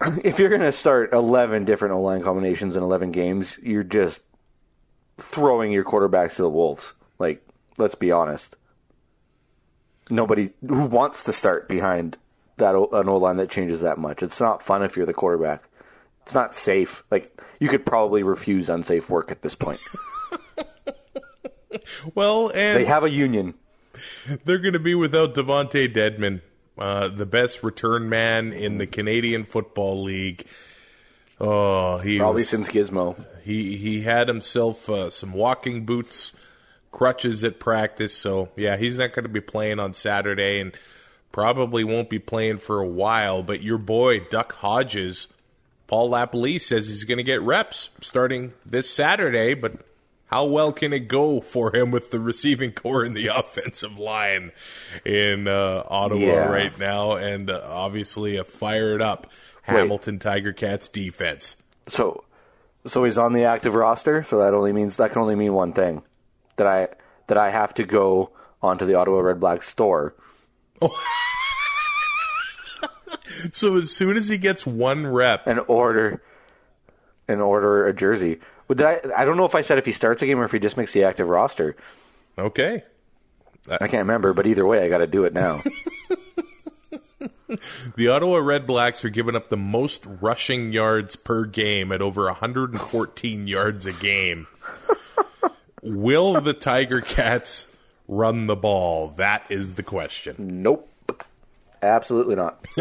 [0.22, 4.20] if you're going to start 11 different O line combinations in 11 games, you're just
[5.18, 6.92] throwing your quarterbacks to the wolves.
[7.18, 8.54] Like, let's be honest.
[10.10, 12.16] Nobody who wants to start behind
[12.56, 14.22] that an O line that changes that much.
[14.22, 15.62] It's not fun if you're the quarterback.
[16.24, 17.04] It's not safe.
[17.10, 19.80] Like you could probably refuse unsafe work at this point.
[22.14, 23.54] Well, and they have a union.
[24.44, 26.40] they're going to be without DeVonte Dedmon,
[26.78, 30.46] uh, the best return man in the Canadian Football League.
[31.40, 33.22] Oh, he Probably was, since Gizmo.
[33.48, 36.34] He he had himself uh, some walking boots,
[36.92, 38.14] crutches at practice.
[38.14, 40.72] So yeah, he's not going to be playing on Saturday, and
[41.32, 43.42] probably won't be playing for a while.
[43.42, 45.28] But your boy Duck Hodges,
[45.86, 49.54] Paul LaPolice says he's going to get reps starting this Saturday.
[49.54, 49.72] But
[50.26, 54.52] how well can it go for him with the receiving core and the offensive line
[55.06, 56.46] in uh, Ottawa Yeah.
[56.48, 59.30] right now, and uh, obviously a fired up
[59.62, 61.56] Hamilton Tiger Cats defense.
[61.88, 62.24] So,
[62.86, 64.24] so he's on the active roster.
[64.28, 66.02] So that only means that can only mean one thing:
[66.56, 66.88] that I
[67.26, 68.30] that I have to go
[68.62, 70.14] onto the Ottawa Red Black store.
[73.52, 76.22] So as soon as he gets one rep, and order
[77.26, 78.40] and order a jersey.
[78.66, 79.00] But I?
[79.16, 80.76] I don't know if I said if he starts a game or if he just
[80.76, 81.76] makes the active roster.
[82.36, 82.84] okay.
[83.70, 85.62] I can't remember, but either way, I got to do it now.
[87.96, 92.24] The Ottawa Red Blacks are giving up the most rushing yards per game at over
[92.26, 94.46] 114 yards a game.
[95.82, 97.66] Will the Tiger Cats
[98.06, 99.14] run the ball?
[99.16, 100.62] That is the question.
[100.62, 100.88] nope,
[101.82, 102.64] absolutely not.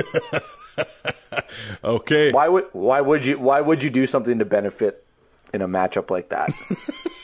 [1.83, 2.31] Okay.
[2.31, 5.05] Why would why would you why would you do something to benefit
[5.53, 6.51] in a matchup like that?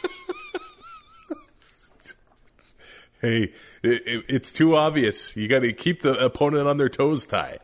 [3.24, 5.36] Hey, it, it, it's too obvious.
[5.38, 7.60] You got to keep the opponent on their toes, Ty.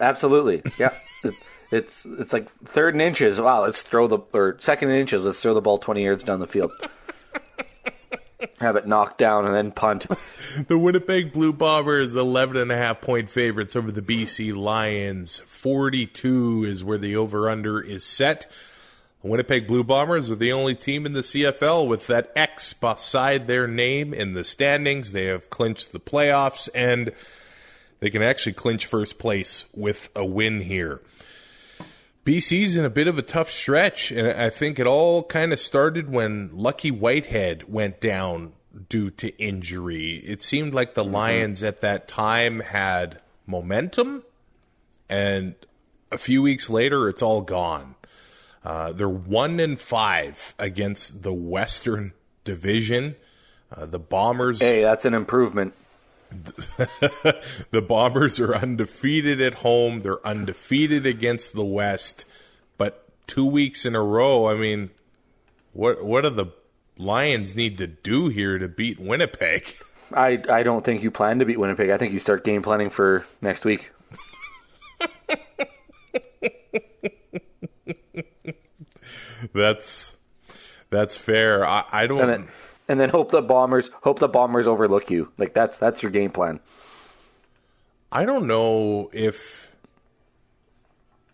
[0.00, 0.92] Absolutely, yeah.
[1.24, 1.34] It,
[1.72, 3.40] it's it's like third and inches.
[3.40, 5.24] Wow, let's throw the or second and inches.
[5.24, 6.70] Let's throw the ball twenty yards down the field.
[8.60, 10.06] Have it knocked down and then punt.
[10.68, 15.40] The Winnipeg Blue Bombers, 11 and a half point favorites over the BC Lions.
[15.40, 18.46] 42 is where the over under is set.
[19.28, 23.66] Winnipeg Blue Bombers are the only team in the CFL with that X beside their
[23.66, 25.12] name in the standings.
[25.12, 27.12] They have clinched the playoffs and
[28.00, 31.00] they can actually clinch first place with a win here.
[32.24, 35.60] BC's in a bit of a tough stretch, and I think it all kind of
[35.60, 38.52] started when Lucky Whitehead went down
[38.88, 40.16] due to injury.
[40.16, 41.14] It seemed like the mm-hmm.
[41.14, 44.24] Lions at that time had momentum,
[45.08, 45.54] and
[46.10, 47.94] a few weeks later, it's all gone.
[48.66, 53.14] Uh, they're one and five against the Western Division.
[53.70, 54.58] Uh, the Bombers.
[54.58, 55.72] Hey, that's an improvement.
[57.70, 60.00] the Bombers are undefeated at home.
[60.00, 62.24] They're undefeated against the West.
[62.76, 64.90] But two weeks in a row, I mean,
[65.72, 66.46] what what do the
[66.98, 69.76] Lions need to do here to beat Winnipeg?
[70.12, 71.90] I I don't think you plan to beat Winnipeg.
[71.90, 73.92] I think you start game planning for next week.
[79.52, 80.16] That's
[80.90, 81.66] that's fair.
[81.66, 82.20] I, I don't.
[82.20, 82.48] and then
[82.88, 85.32] and then hope the bombers hope the bombers overlook you.
[85.38, 86.60] Like that's that's your game plan.
[88.10, 89.74] I don't know if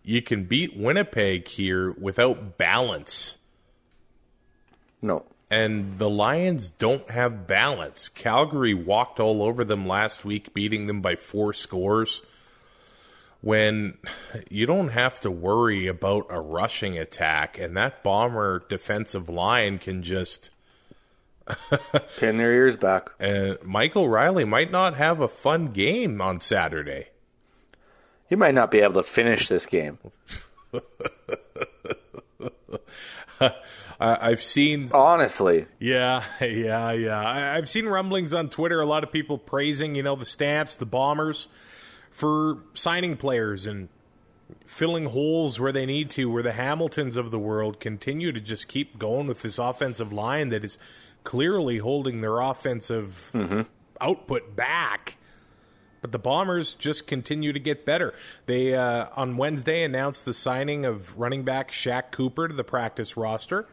[0.03, 3.37] you can beat Winnipeg here without balance.
[5.01, 5.25] No.
[5.51, 8.09] And the Lions don't have balance.
[8.09, 12.21] Calgary walked all over them last week, beating them by four scores.
[13.43, 13.97] When
[14.49, 20.01] you don't have to worry about a rushing attack, and that bomber defensive line can
[20.01, 20.49] just
[22.17, 23.11] Pin their ears back.
[23.19, 27.09] And Michael Reilly might not have a fun game on Saturday.
[28.29, 29.99] He might not be able to finish this game.
[33.99, 37.53] I've seen Honestly, Yeah, yeah, yeah.
[37.55, 38.81] I've seen rumblings on Twitter.
[38.81, 41.47] A lot of people praising, you know, the Stamps, the Bombers,
[42.13, 43.89] for signing players and
[44.65, 46.29] filling holes where they need to.
[46.29, 50.49] Where the Hamiltons of the world continue to just keep going with this offensive line
[50.49, 50.77] that is
[51.23, 53.31] clearly holding their offensive
[53.99, 55.17] output back.
[56.01, 58.13] But the Bombers just continue to get better.
[58.45, 63.17] They uh, on Wednesday announced the signing of running back Shaq Cooper to the practice
[63.17, 63.67] roster.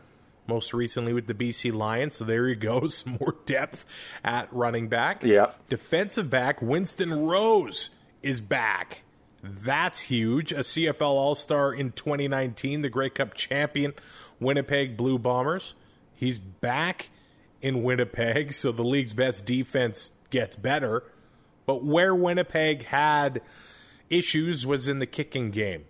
[0.46, 3.84] Most recently with the BC Lions, so there you go, some more depth
[4.24, 5.22] at running back.
[5.22, 5.50] Yeah.
[5.68, 7.90] Defensive back Winston Rose
[8.22, 9.02] is back.
[9.42, 10.52] That's huge.
[10.52, 13.94] A CFL All Star in 2019, the Grey Cup champion
[14.38, 15.74] Winnipeg Blue Bombers.
[16.14, 17.08] He's back
[17.62, 21.04] in Winnipeg, so the league's best defense gets better.
[21.66, 23.42] But where Winnipeg had
[24.10, 25.84] issues was in the kicking game.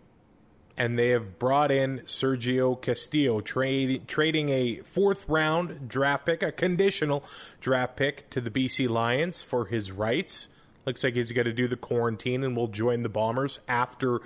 [0.76, 6.52] And they have brought in Sergio Castillo, trade, trading a fourth round draft pick, a
[6.52, 7.24] conditional
[7.60, 10.48] draft pick to the BC Lions for his rights.
[10.86, 14.20] Looks like he's got to do the quarantine and will join the Bombers after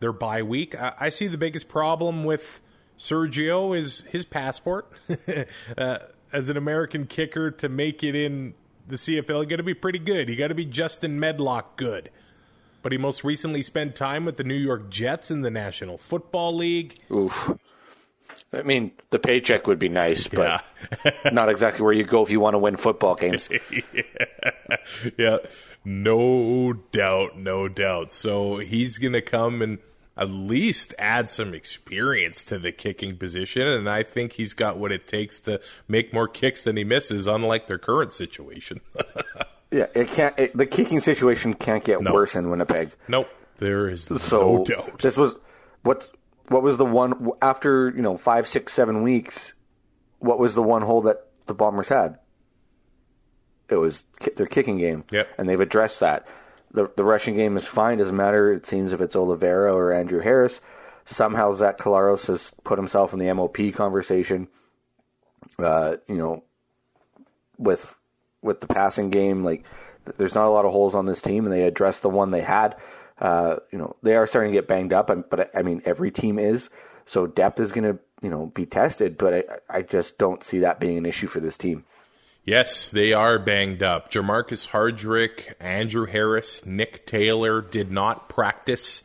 [0.00, 0.80] their bye week.
[0.80, 2.60] I, I see the biggest problem with
[2.98, 4.90] Sergio is his passport.
[5.78, 5.98] uh,
[6.32, 8.54] as an American kicker, to make it in
[8.86, 10.28] the CFL, you got to be pretty good.
[10.28, 12.10] You got to be Justin Medlock good.
[12.82, 16.56] But he most recently spent time with the New York Jets in the National Football
[16.56, 16.98] League.
[17.10, 17.52] oof.
[18.52, 20.64] I mean, the paycheck would be nice, but
[21.32, 23.48] not exactly where you go if you want to win football games.
[25.18, 25.38] yeah,
[25.84, 28.12] no doubt, no doubt.
[28.12, 29.78] So he's going to come and
[30.16, 34.92] at least add some experience to the kicking position, and I think he's got what
[34.92, 38.80] it takes to make more kicks than he misses, unlike their current situation.
[39.72, 40.36] Yeah, it can't.
[40.36, 42.12] It, the kicking situation can't get No.
[42.12, 42.90] worse in Winnipeg.
[43.06, 44.16] nope, there is So
[44.56, 44.98] no doubt.
[44.98, 45.36] this was
[45.84, 46.08] what
[46.50, 49.52] what was the one after you know five, six, seven weeks.
[50.18, 52.18] What was the one hole that the Bombers had?
[53.70, 54.02] It was
[54.36, 55.28] their kicking game, Yep.
[55.38, 56.26] and they've addressed that.
[56.72, 57.98] the The rushing game is fine.
[57.98, 58.52] Doesn't matter.
[58.52, 60.60] It seems if it's Oliveira or Andrew Harris.
[61.06, 64.48] Somehow Zach Collaros has put himself in the MOP conversation.
[65.58, 66.42] Uh, you know,
[67.58, 67.94] with
[68.42, 69.44] with the passing game.
[69.44, 69.64] Like,
[70.18, 72.42] there's not a lot of holes on this team, and they addressed the one they
[72.42, 72.76] had.
[73.20, 76.38] Uh, you know, they are starting to get banged up, but I mean, every team
[76.38, 76.70] is.
[77.06, 79.18] So depth is going to, you know, be tested.
[79.18, 79.34] But
[79.68, 81.84] I, I just don't see that being an issue for this team.
[82.44, 84.10] Yes, they are banged up.
[84.10, 89.02] Jamarcus Hardrick, Andrew Harris, Nick Taylor did not practice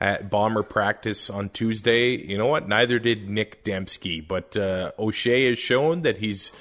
[0.00, 2.16] at Bomber practice on Tuesday.
[2.16, 2.68] You know what?
[2.68, 4.26] Neither did Nick Dembski.
[4.26, 6.52] But uh, O'Shea has shown that he's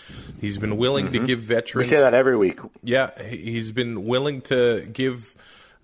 [0.42, 1.90] he's been willing to give veterans.
[1.90, 2.60] We say that every week.
[2.84, 5.36] Yeah, he's been willing to give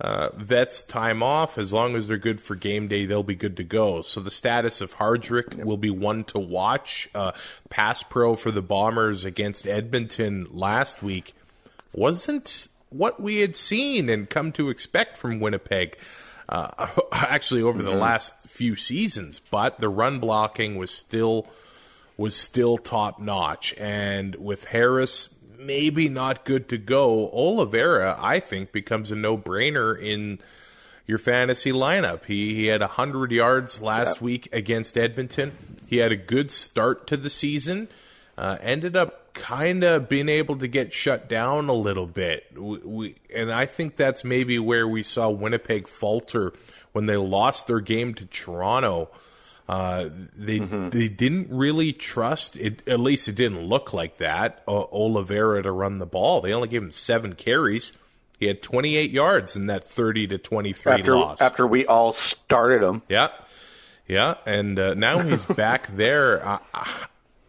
[0.01, 3.05] uh, vets time off as long as they're good for game day.
[3.05, 4.01] They'll be good to go.
[4.01, 7.07] So the status of Hardrick will be one to watch.
[7.13, 7.33] Uh,
[7.69, 11.33] pass pro for the Bombers against Edmonton last week
[11.93, 15.97] wasn't what we had seen and come to expect from Winnipeg.
[16.49, 21.47] Uh, actually, over the last few seasons, but the run blocking was still
[22.17, 23.73] was still top notch.
[23.77, 25.29] And with Harris
[25.61, 30.39] maybe not good to go, Oliveira, I think, becomes a no brainer in
[31.07, 32.25] your fantasy lineup.
[32.25, 35.53] He, he had 100 yards last week against Edmonton.
[35.87, 37.89] He had a good start to the season.
[38.37, 42.45] Uh, ended up kind of being able to get shut down a little bit.
[42.57, 46.53] We, we, and I think that's maybe where we saw Winnipeg falter
[46.91, 49.09] when they lost their game to Toronto.
[49.71, 52.85] Uh, they they didn't really trust it.
[52.89, 54.63] At least it didn't look like that.
[54.67, 56.41] Uh, Oliveira to run the ball.
[56.41, 57.93] They only gave him seven carries.
[58.37, 61.39] He had 28 yards in that 30 to 23 After loss.
[61.39, 63.29] after we all started him, Yeah,
[64.07, 66.45] yeah, and uh, now he's back there.
[66.45, 66.91] I, I,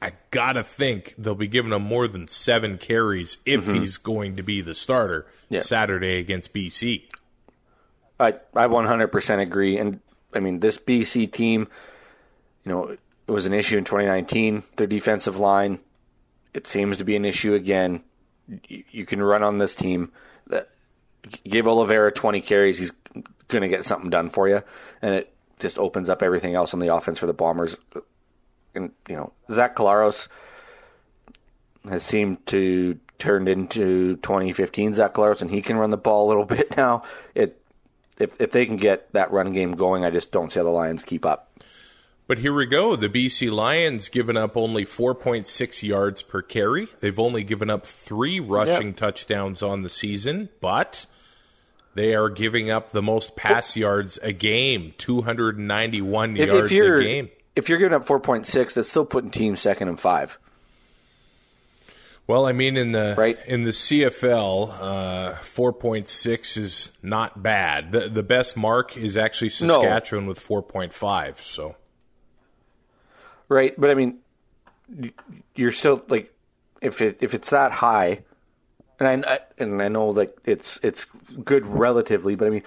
[0.03, 4.43] I gotta think they'll be giving him more than seven carries if he's going to
[4.45, 5.59] be the starter Yeah.
[5.61, 7.03] Saturday against BC.
[8.21, 9.77] I I 100% agree.
[9.79, 9.99] And
[10.35, 11.69] I mean, this BC team,
[12.65, 14.63] you know, it was an issue in 2019.
[14.77, 15.81] Their defensive line,
[16.55, 18.03] it seems to be an issue again.
[18.69, 20.13] You, can run on this team.
[20.49, 20.71] That
[21.45, 22.93] give Oliveira 20 carries, he's
[23.49, 24.63] going to get something done for you,
[25.01, 27.77] and it just opens up everything else on the offense for the Bombers.
[28.75, 30.29] And you know, Zach Collaros
[31.89, 36.29] has seemed to turned into 2015 Zach Collaros, and he can run the ball a
[36.29, 37.03] little bit now.
[37.35, 37.63] It
[38.19, 40.71] if if they can get that run game going, I just don't see how the
[40.71, 41.52] Lions keep up.
[42.33, 42.97] But here we go.
[42.97, 46.89] The BC Lions given up only 4.6 yards per carry.
[47.01, 48.97] They've only given up three rushing Yep.
[48.97, 51.05] touchdowns on the season, but
[51.95, 57.03] they are giving up the most pass yards a game 291 If, yards if a
[57.03, 57.29] game.
[57.55, 60.39] if you're giving up four point six, that's still putting teams second and five.
[62.27, 63.39] Well, I mean, in the Right.
[63.47, 67.93] in the CFL, uh, four point six is not bad.
[67.93, 69.83] The the best mark is actually No.
[69.83, 71.39] Saskatchewan with four point five.
[71.43, 71.77] So
[73.53, 74.19] Right, but I mean,
[75.55, 76.33] you're still like,
[76.81, 78.21] if it if it's that high,
[78.99, 81.05] and I and I know like it's it's
[81.45, 82.63] good relatively, but I mean,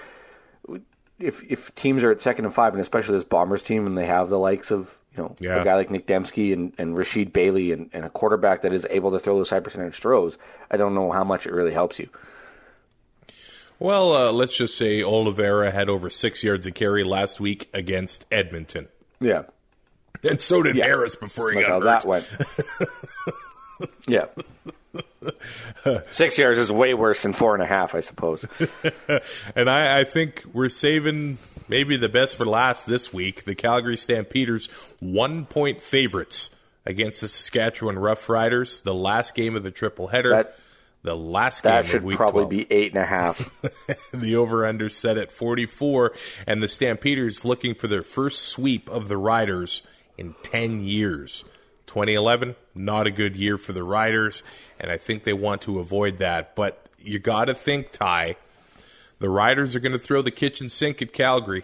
[1.20, 4.06] if if teams are at second and five, and especially this Bombers team, and they
[4.06, 5.62] have the likes of you know Yeah.
[5.62, 8.86] a guy like Nick Dembski and and Rasheed Bailey, and, and a quarterback that is
[8.90, 10.38] able to throw those high percentage throws,
[10.70, 12.10] I don't know how much it really helps you.
[13.80, 18.26] Well, uh, let's just say Oliveira had over six yards of carry last week against
[18.32, 18.88] Edmonton,
[19.20, 19.44] Yeah,
[20.24, 20.86] and so did Yeah.
[20.86, 22.02] Harris before he how got hurt.
[22.02, 22.28] that went.
[24.08, 24.26] yeah.
[26.12, 28.46] Six yards is way worse than four and a half, I suppose.
[29.56, 31.38] And I, I think we're saving
[31.68, 33.46] maybe the best for last this week.
[33.46, 34.68] The Calgary Stampeders
[35.00, 36.50] one point favorites
[36.86, 38.84] against the Saskatchewan Roughriders.
[38.84, 40.30] The last game of the triple header.
[40.30, 40.56] That-
[41.04, 42.50] the last game That of should week probably 12.
[42.50, 43.52] be eight and a half.
[44.12, 46.14] the over under set at 44
[46.48, 49.84] and the stampeders looking for their first sweep of the riders
[50.18, 51.44] in 10 years
[51.88, 54.44] 2011 not a good year for the riders
[54.80, 58.36] and i think they want to avoid that but you got to think ty
[59.20, 61.64] the riders are going to throw the kitchen sink at calgary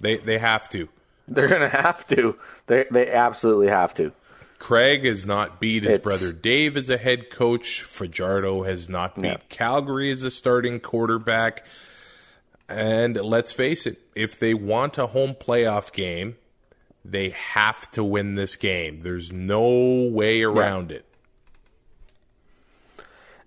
[0.00, 0.88] they they have to
[1.28, 2.36] They're gonna have to.
[2.68, 4.12] They they absolutely have to.
[4.58, 7.82] Craig has not beat his It's- brother Dave as a head coach.
[7.82, 9.36] Fajardo has not beat Yeah.
[9.48, 11.66] Calgary as a starting quarterback.
[12.68, 16.36] And let's face it, if they want a home playoff game,
[17.10, 19.00] they have to win this game.
[19.00, 21.04] There's no way around it.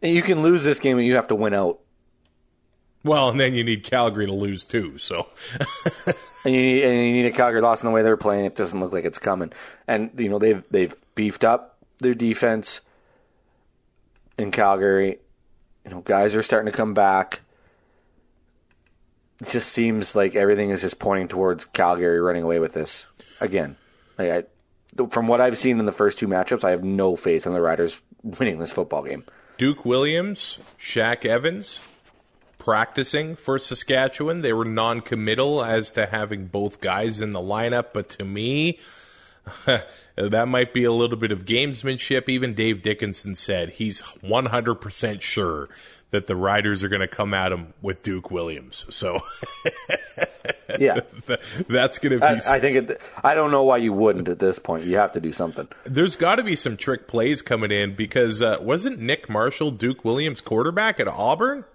[0.02, 1.80] And you can lose this game and you have to win out.
[3.04, 4.98] Well, and then you need Calgary to lose too.
[4.98, 5.28] So,
[6.46, 8.46] And you need, and you need a Calgary loss in the way they're playing.
[8.46, 9.52] It doesn't look like it's coming.
[9.88, 12.82] And you know they've they've beefed up their defense
[14.38, 15.20] in Calgary.
[15.84, 17.42] You know guys are starting to come back.
[19.42, 23.06] It just seems like everything is just pointing towards Calgary running away with this
[23.40, 23.76] again.
[24.18, 27.46] Like I, from what I've seen in the first two matchups, I have no faith
[27.46, 29.24] in the Riders winning this football game.
[29.58, 31.82] Duke Williams, Shaq Evans,
[32.58, 34.42] practicing for Saskatchewan.
[34.42, 38.80] They were non-committal as to having both guys in the lineup, but to me,
[40.16, 42.30] that might be a little bit of gamesmanship.
[42.30, 45.68] Even Dave Dickenson said he's 100% sure
[46.12, 48.86] that the Riders are going to come at him with Duke Williams.
[48.90, 49.22] So
[50.80, 51.00] Yeah,
[51.68, 52.42] that's going to I, be.
[52.48, 53.02] I think it.
[53.24, 54.84] I don't know why you wouldn't at this point.
[54.84, 55.68] You have to do something.
[55.86, 60.06] there's got to be some trick plays coming in because uh, wasn't Nick Marshall Duke
[60.06, 61.66] Williams quarterback at Auburn?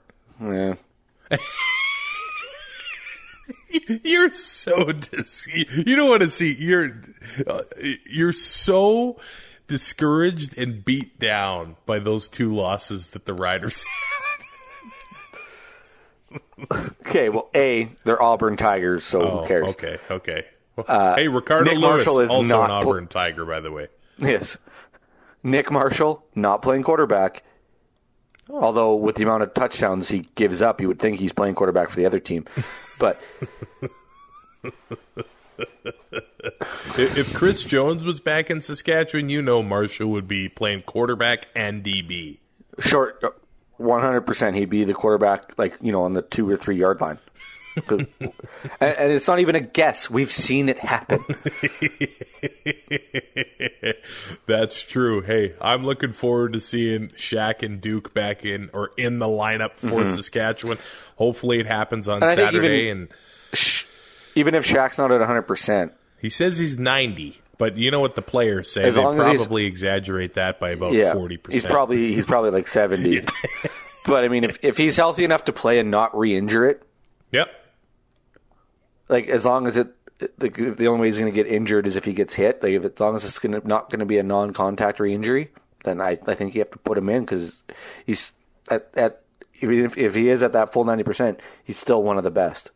[0.41, 0.75] Yeah.
[4.05, 7.03] You're so dis- you don't want to see you're
[7.47, 7.63] uh,
[8.09, 9.19] you're so
[9.67, 13.85] discouraged and beat down by those two losses that the Riders
[17.07, 19.69] Okay, well, A, they're Auburn Tigers, so Oh, who cares?
[19.71, 20.47] okay, okay.
[20.77, 23.89] Uh, hey, Ricardo Nick Lewis, Marshall is also an pl- Auburn Tiger, by the way.
[24.19, 24.57] Yes.
[25.45, 27.45] Nick Marshall, not playing quarterback.
[28.51, 28.61] Oh.
[28.63, 31.91] Although, with the amount of touchdowns he gives up, you would think he's playing quarterback
[31.91, 32.45] for the other team.
[32.99, 33.23] But
[36.97, 41.83] If Chris Jones was back in Saskatchewan, you know Marshall would be playing quarterback and
[41.83, 42.39] DB.
[42.81, 43.23] short,
[43.81, 47.19] 100%, he'd be the quarterback, like, you know, on the two or three yard line.
[47.89, 48.07] and,
[48.81, 50.09] and it's not even a guess.
[50.09, 51.19] We've seen it happen.
[54.47, 55.23] That's true.
[55.23, 59.73] Hey, I'm looking forward to seeing Shaq and Duke back in or in the lineup
[59.73, 60.79] for Saskatchewan.
[61.17, 62.29] Hopefully, it happens on Mm-hmm.
[62.31, 62.91] And Saturday.
[62.91, 63.09] and
[64.35, 68.23] Even if Shaq's not at 100%, he says he's 90, but you know what the
[68.23, 68.85] players say?
[68.85, 71.53] As they probably exaggerate that by about yeah, 40%.
[71.53, 73.21] he's probably he's probably like 70.
[74.07, 76.83] but I mean, if if he's healthy enough to play and not re-injure it,
[77.33, 77.51] Yep.
[79.09, 79.89] like as long as it
[80.39, 82.63] the, the only way he's going to get injured is if he gets hit.
[82.63, 85.51] Like if as long as it's to not going to be a non-contact re-injury,
[85.85, 87.61] then I I think you have to put him in because
[88.07, 88.33] he's
[88.71, 89.23] at at
[89.61, 92.71] if, if he is at that full ninety percent, he's still one of the best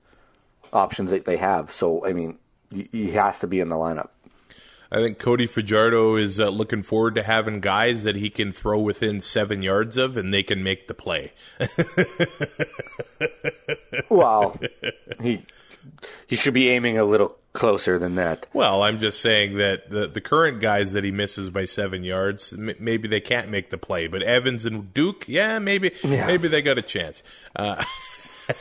[0.72, 1.72] options that they have.
[1.72, 2.38] So I mean,
[2.72, 4.08] he, has to be in the lineup.
[4.90, 8.80] I think Cody Fajardo is uh, looking forward to having guys that he can throw
[8.80, 11.32] within seven yards of and they can make the play.
[14.08, 14.58] Well,
[15.20, 15.42] he
[16.26, 18.46] he should be aiming a little closer than that.
[18.52, 22.52] Well, I'm just saying that the the current guys that he misses by seven yards,
[22.52, 24.06] m- maybe they can't make the play.
[24.06, 26.26] But Evans and Duke, yeah, maybe Yeah.
[26.26, 27.22] maybe they got a chance.
[27.54, 27.82] Uh,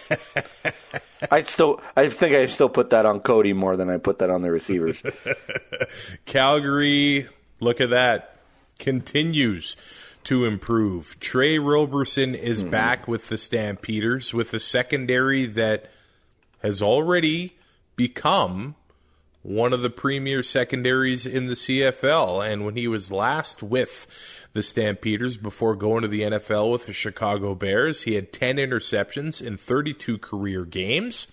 [1.32, 4.30] I'd still, I think I still put that on Cody more than I put that
[4.30, 5.02] on the receivers.
[6.26, 7.28] Calgary,
[7.60, 8.36] look at that,
[8.80, 9.76] continues
[10.26, 11.20] to improve.
[11.20, 12.72] Tre Roberson is mm-hmm.
[12.72, 15.90] back with the Stampeders with a secondary that
[16.62, 17.56] has already
[17.96, 18.76] become
[19.48, 22.46] one of the premier secondaries in the CFL.
[22.46, 24.06] And when he was last with
[24.52, 29.42] the Stampeders before going to the NFL with the Chicago Bears, he had 10 interceptions
[29.42, 31.28] in 32 career games,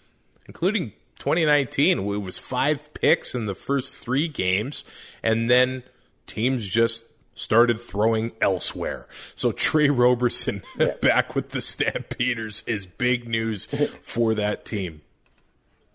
[0.46, 1.98] including 2019.
[1.98, 4.84] It was five picks in the first three games,
[5.20, 5.82] and then
[6.28, 9.08] teams just started throwing elsewhere.
[9.34, 10.62] So Tre Roberson
[11.02, 13.66] back with the Stampeders is big news
[14.02, 15.00] for that team.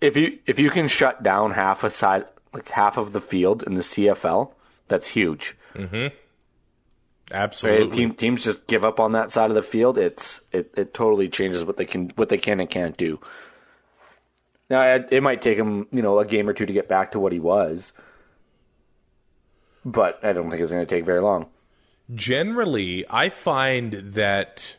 [0.01, 3.63] If you if you can shut down half a side, like half of the field
[3.63, 4.51] in the CFL,
[4.87, 5.55] that's huge.
[5.75, 5.95] Mm-hmm.
[5.95, 6.13] Right?
[7.31, 7.95] Absolutely.
[7.95, 9.97] Team, teams just give up on that side of the field.
[9.97, 13.19] It's it, it totally changes what they can what they can and can't do.
[14.69, 17.11] Now it, it might take him you know a game or two to get back
[17.11, 17.91] to what he was,
[19.85, 21.47] but I don't think it's going to take very long.
[22.15, 24.75] generally i find that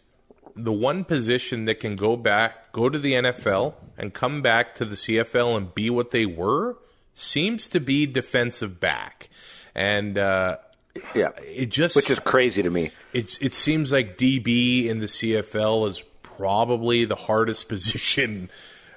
[0.56, 4.84] the one position that can go back go to the nfl and come back to
[4.84, 6.76] the cfl and be what they were
[7.14, 9.28] seems to be defensive back
[9.74, 10.56] and uh,
[11.14, 12.90] Yeah, it just which is crazy to me.
[13.12, 18.50] it, it seems like DB in the CFL is probably the hardest position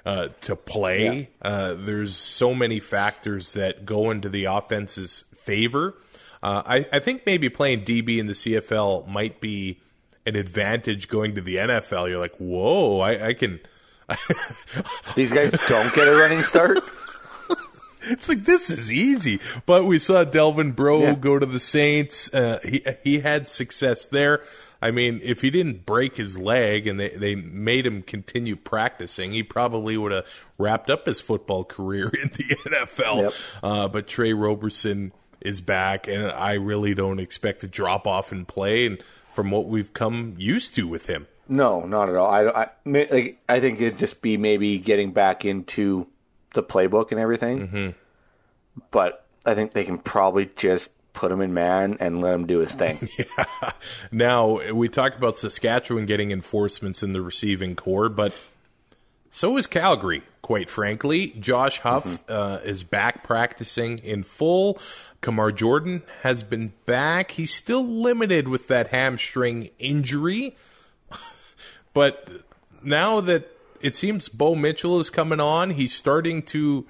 [0.04, 1.30] uh, to play.
[1.40, 5.94] Uh, there's so many factors that go into the offense's favor.
[6.42, 9.80] Uh, I, I think maybe playing DB in the CFL might be
[10.26, 12.08] an advantage going to the NFL.
[12.08, 13.60] You're like, whoa, I, I can.
[15.14, 16.78] These guys don't get a running start.
[18.06, 21.14] It's like this is easy, but we saw Delvin Breaux Yeah.
[21.14, 22.28] go to the Saints.
[22.34, 24.42] Uh, he he had success there.
[24.82, 29.32] I mean, if he didn't break his leg and they, they made him continue practicing,
[29.32, 30.26] he probably would have
[30.58, 33.22] wrapped up his football career in the NFL.
[33.22, 33.32] Yep.
[33.62, 38.46] Uh, but Tre Roberson is back, and I really don't expect to drop off and
[38.46, 38.84] play.
[38.84, 39.02] And
[39.34, 42.30] from what we've come used to with him, No, not at all.
[42.30, 46.06] I, I, like, I think it'd just be maybe getting back into
[46.54, 47.68] the playbook and everything.
[47.68, 47.90] Mm-hmm.
[48.90, 52.58] But I think they can probably just put him in man and let him do
[52.58, 53.08] his thing.
[54.10, 58.40] Now, we talked about Saskatchewan getting enforcements in the receiving core, but
[59.30, 61.28] so is Calgary, quite frankly.
[61.40, 64.78] Josh Huff uh, is back practicing in full.
[65.22, 67.30] Kamar Jordan has been back.
[67.30, 70.54] He's still limited with that hamstring injury.
[71.94, 72.28] but
[72.82, 76.84] now that it seems Bo Mitchell is coming on, he's starting to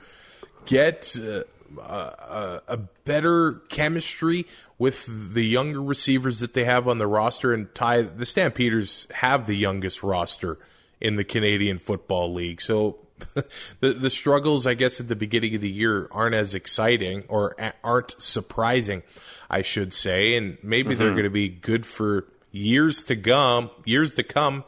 [0.66, 1.44] get uh,
[1.78, 4.48] a, a better chemistry
[4.78, 7.54] with the younger receivers that they have on the roster.
[7.54, 10.58] And Ty, the Stampeders have the youngest roster
[11.00, 12.60] in the Canadian Football League.
[12.60, 12.98] So
[13.80, 17.56] the the struggles, I guess, at the beginning of the year aren't as exciting or
[17.82, 19.02] aren't surprising,
[19.50, 20.36] I should say.
[20.36, 24.64] And maybe they're going to be good for years to come, years to come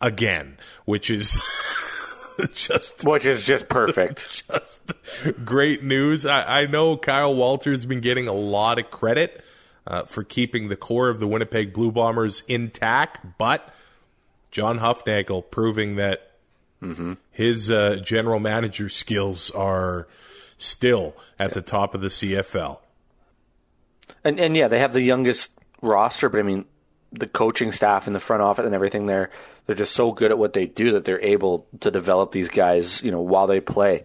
[0.00, 1.38] again, which is
[2.52, 4.44] just Which is just perfect.
[4.48, 4.80] just
[5.44, 6.24] great news.
[6.24, 9.44] I, I know Kyle Walter's been getting a lot of credit
[9.86, 13.74] uh, for keeping the core of the Winnipeg Blue Bombers intact, but
[14.50, 16.27] John Hufnagel proving that
[17.30, 20.06] his uh, general manager skills are
[20.56, 22.78] still at the top of the CFL.
[24.24, 25.50] and and yeah, they have the youngest
[25.82, 26.64] roster, but I mean,
[27.12, 29.30] the coaching staff and the front office and everything there,
[29.66, 33.02] they're just so good at what they do that they're able to develop these guys,
[33.02, 34.04] you know, while they play.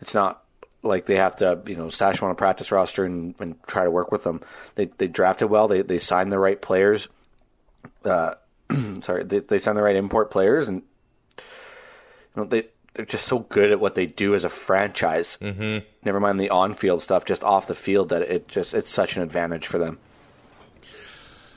[0.00, 0.42] It's not
[0.82, 3.84] like they have to, you know, stash them on a practice roster and, and try
[3.84, 4.42] to work with them.
[4.74, 5.68] They they drafted well.
[5.68, 7.08] They they signed the right players.
[8.04, 8.34] Uh,
[9.02, 10.82] sorry, they they signed the right import players, and
[12.36, 15.36] know they they're just so good at what they do as a franchise.
[15.40, 15.84] Mm-hmm.
[16.04, 19.22] Never mind the on-field stuff, just off the field that it just it's such an
[19.22, 19.98] advantage for them.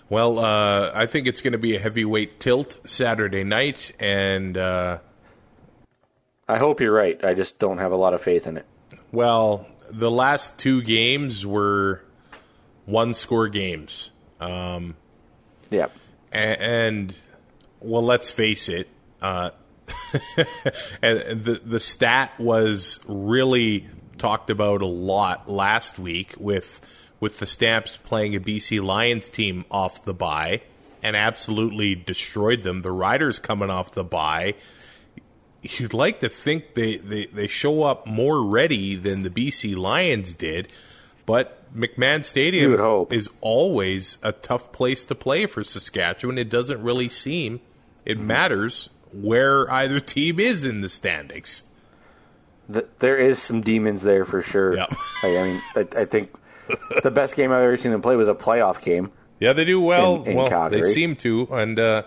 [0.10, 5.00] Well, uh, I think it's going to be a heavyweight tilt Saturday night, and uh,
[6.48, 7.24] I hope you're right.
[7.26, 8.66] I just don't have a lot of faith in it.
[9.12, 12.04] Well, the last two games were
[12.86, 14.12] one score games.
[14.40, 14.96] Um,
[15.70, 15.88] Yeah.
[16.32, 17.16] and, and
[17.82, 18.88] well, let's face it,
[19.22, 19.50] uh,
[21.02, 26.82] and the the stat was really talked about a lot last week with
[27.20, 30.62] with the Stamps playing a BC Lions team off the bye
[31.02, 32.82] and absolutely destroyed them.
[32.84, 34.54] The Riders coming off the bye.
[35.64, 40.36] you'd like to think they, they, they show up more ready than the BC Lions
[40.36, 40.68] did,
[41.26, 46.38] but McMahon Stadium is always a tough place to play for Saskatchewan.
[46.38, 47.62] It doesn't really seem
[48.06, 48.28] it Mm-hmm.
[48.28, 48.90] matters
[49.22, 51.64] where either team is in the standings.
[52.72, 54.76] Th- there is some demons there for sure.
[54.76, 54.88] Yeah.
[55.24, 56.32] I, I mean, I, I think
[57.04, 59.12] the best game I've ever seen them play was a playoff game.
[59.40, 60.24] Yeah, they do well.
[60.24, 60.82] In- in well, Calgary.
[60.82, 62.04] they seem to, and uh,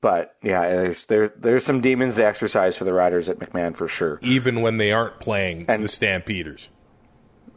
[0.00, 3.86] But yeah, there's there there's some demons to exercise for the Riders at McMahon for
[3.88, 4.18] sure.
[4.22, 6.68] even when they aren't playing And- the Stampeders.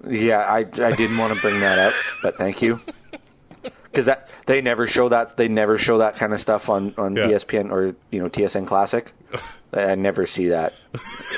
[0.09, 1.93] Yeah, I, I didn't want to bring that up,
[2.23, 2.79] but thank you.
[3.91, 7.15] Because that they never show that they never show that kind of stuff on on
[7.15, 7.27] Yeah.
[7.27, 9.11] ESPN or you know TSN Classic.
[9.73, 10.73] I never see that,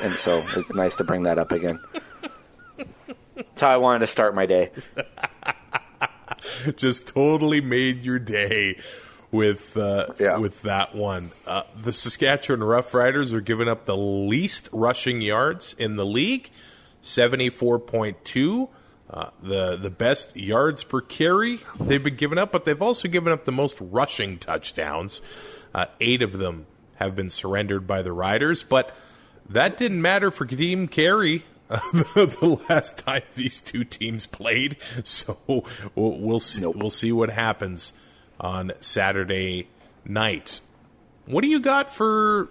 [0.01, 1.79] and so it's nice to bring that up again.
[3.35, 4.71] That's how I wanted to start my day.
[6.77, 8.77] just totally made your day
[9.31, 10.37] with uh, Yeah.
[10.37, 11.29] with that one.
[11.47, 16.49] Uh, the Saskatchewan Roughriders are giving up the least rushing yards in the league,
[17.01, 18.69] seventy four point two.
[19.09, 23.31] Uh, the the best yards per carry they've been giving up, but they've also given
[23.31, 25.21] up the most rushing touchdowns.
[25.73, 28.95] Uh, eight of them have been surrendered by the Riders, but
[29.47, 34.77] that didn't matter for Kadeem Carey uh, the, the last time these two teams played.
[35.03, 36.65] So we'll, we'll see.
[36.65, 37.93] We'll see what happens
[38.39, 39.67] on Saturday
[40.05, 40.61] night.
[41.25, 42.49] What do you got for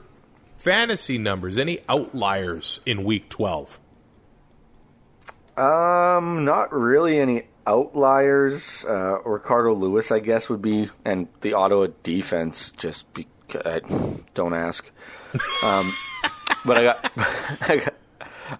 [0.58, 1.56] fantasy numbers?
[1.56, 3.78] Any outliers in Week Twelve?
[5.56, 8.84] Um, not really any outliers.
[8.88, 12.72] Uh, Ricardo Lewis, I guess, would be, and the Ottawa defense.
[12.76, 13.26] Just be,
[13.64, 13.80] uh,
[14.34, 14.90] don't ask.
[15.62, 15.92] Um,
[16.64, 17.12] but I got,
[17.68, 17.94] I got,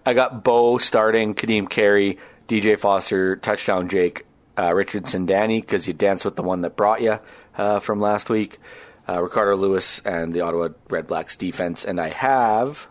[0.07, 2.18] I got Bo starting, Kadeem Carey,
[2.49, 4.26] DJ Foster, touchdown Jake,
[4.59, 7.18] uh, Richardson Danny, because you danced with the one that brought you
[7.57, 8.59] uh, from last week.
[9.09, 12.86] Uh, Ricardo Lewis and the Ottawa Redblacks defense, and I have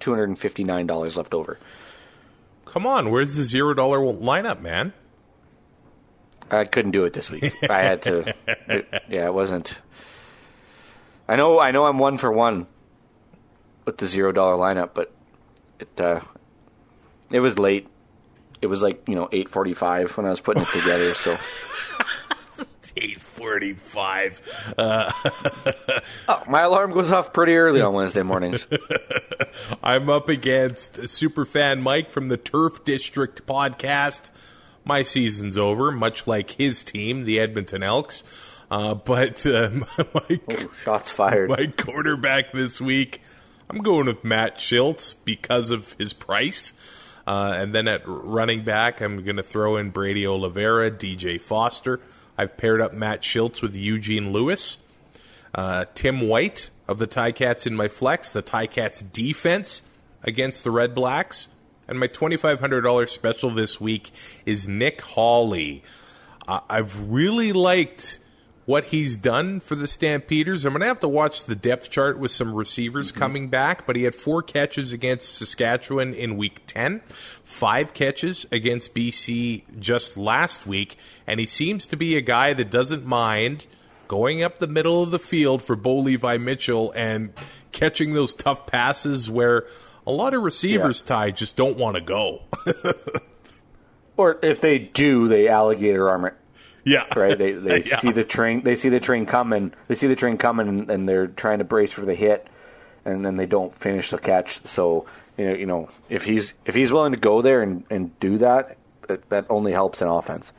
[0.00, 1.58] two hundred and fifty nine dollars left over.
[2.66, 4.92] Come on, where's the zero dollar lineup, man?
[6.50, 7.52] I couldn't do it this week.
[7.70, 8.34] I had to.
[8.68, 9.78] it- yeah, it wasn't.
[11.28, 11.58] I know.
[11.58, 11.86] I know.
[11.86, 12.66] I'm one for one
[13.84, 15.12] with the zero dollar lineup, but
[15.80, 16.20] it uh,
[17.30, 17.88] it was late.
[18.62, 21.14] It was like you know eight forty five when I was putting it together.
[21.14, 21.36] So
[22.98, 24.40] Eight forty-five.
[24.78, 28.66] oh, my alarm goes off pretty early on Wednesday mornings.
[29.82, 34.30] I'm up against superfan Mike from the Turf District podcast.
[34.84, 38.22] My season's over, much like his team, the Edmonton Elks.
[38.70, 39.70] Uh, but uh,
[40.14, 41.50] my, Oh, shots fired.
[41.50, 43.20] my quarterback this week,
[43.68, 46.72] I'm going with Matt Shiltz because of his price.
[47.26, 52.00] Uh, and then at running back, I'm going to throw in Brady Oliveira, DJ Foster.
[52.38, 54.78] I've paired up Matt Shiltz with Eugene Lewis.
[55.54, 59.82] Uh, Tim White of the Ti-Cats in my flex, the Ti-Cats defense
[60.22, 61.48] against the Redblacks.
[61.88, 64.10] And my $2,500 special this week
[64.44, 65.82] is Nick Hawley.
[66.46, 68.18] Uh, I've really liked
[68.66, 70.64] what he's done for the Stampeders.
[70.64, 73.18] I'm going to have to watch the depth chart with some receivers mm-hmm.
[73.18, 78.94] coming back, but he had four catches against Saskatchewan in week 10, five catches against
[78.94, 83.66] BC just last week, and he seems to be a guy that doesn't mind
[84.08, 87.32] going up the middle of the field for Bo Levi Mitchell and
[87.72, 89.66] catching those tough passes where
[90.06, 92.42] a lot of receivers, Ty, just don't want to go.
[94.16, 96.34] or if they do, they alligator arm it.
[96.86, 97.04] Yeah.
[97.16, 97.36] right?
[97.36, 98.00] They they Yeah.
[98.00, 99.74] see the train they see the train coming.
[99.88, 102.46] They see the train coming, and, and they're trying to brace for the hit,
[103.04, 104.60] and then they don't finish the catch.
[104.64, 105.04] So
[105.36, 108.38] you know, you know, if he's if he's willing to go there and, and do
[108.38, 108.78] that,
[109.08, 110.52] that, that only helps in offense.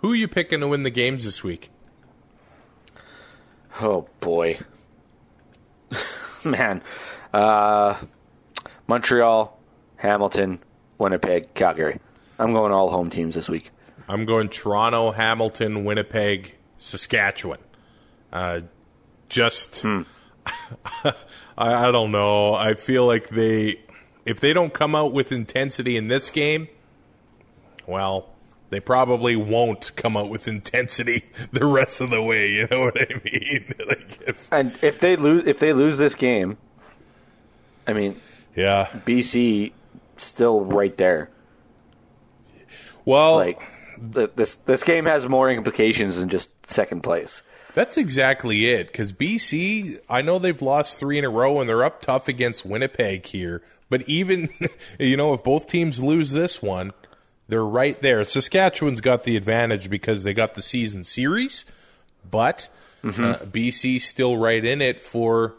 [0.00, 1.70] Who are you picking to win the games this week?
[3.80, 4.58] Oh boy,
[6.44, 6.82] man,
[7.32, 7.96] uh,
[8.86, 9.58] Montreal,
[9.96, 10.60] Hamilton,
[10.98, 12.00] Winnipeg, Calgary.
[12.38, 13.70] I'm going all home teams this week.
[14.08, 17.60] I'm going Toronto, Hamilton, Winnipeg, Saskatchewan.
[18.32, 18.62] Uh,
[19.28, 19.84] just,
[21.04, 21.14] I,
[21.56, 22.54] I don't know.
[22.54, 23.80] I feel like they,
[24.26, 26.68] if they don't come out with intensity in this game,
[27.86, 28.28] well,
[28.70, 32.50] they probably won't come out with intensity the rest of the way.
[32.50, 33.74] You know what I mean?
[33.88, 36.58] like if, And if they lose, if they lose this game,
[37.86, 38.20] I mean,
[38.56, 38.88] yeah.
[39.06, 39.72] BC
[40.16, 41.30] still right there.
[43.04, 43.60] Well, Like
[44.12, 47.40] th- this this game has more implications than just second place.
[47.74, 48.86] That's exactly it.
[48.86, 52.64] Because BC, I know they've lost three in a row and they're up tough against
[52.64, 53.62] Winnipeg here.
[53.90, 54.48] But even,
[54.98, 56.92] you know, if both teams lose this one,
[57.48, 58.24] they're right there.
[58.24, 61.64] Saskatchewan's got the advantage because they got the season series,
[62.28, 62.68] but
[63.04, 65.54] uh, BC's still right in it for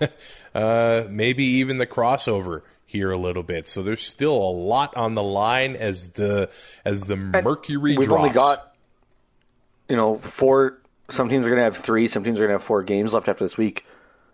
[0.54, 2.62] uh, maybe even the crossover
[2.92, 3.68] here a little bit.
[3.68, 6.50] So there's still a lot on the line as the
[6.84, 8.20] as the mercury We've drops.
[8.22, 8.76] only got,
[9.88, 10.78] you know, four.
[11.10, 12.06] Some teams are going to have three.
[12.08, 13.84] Some teams are going to have four games left after this week.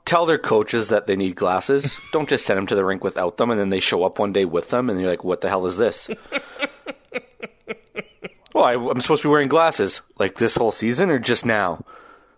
[0.05, 1.99] tell their coaches that they need glasses.
[2.13, 4.33] Don't just send them to the rink without them, and then they show up one
[4.33, 6.09] day with them, and you're like, "What the hell is this?"
[8.55, 11.85] well, I, I'm supposed to be wearing glasses like this whole season, or just now?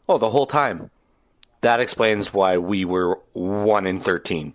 [0.09, 0.91] Oh, the whole time.
[1.67, 4.55] That explains why we were one in thirteen.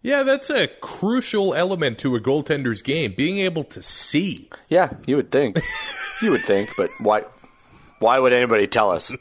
[0.00, 4.48] Yeah, that's a crucial element to a goaltender's game, being able to see.
[4.70, 5.60] Yeah, you would think.
[6.22, 7.24] you would think, but why?
[7.98, 9.12] Why would anybody tell us?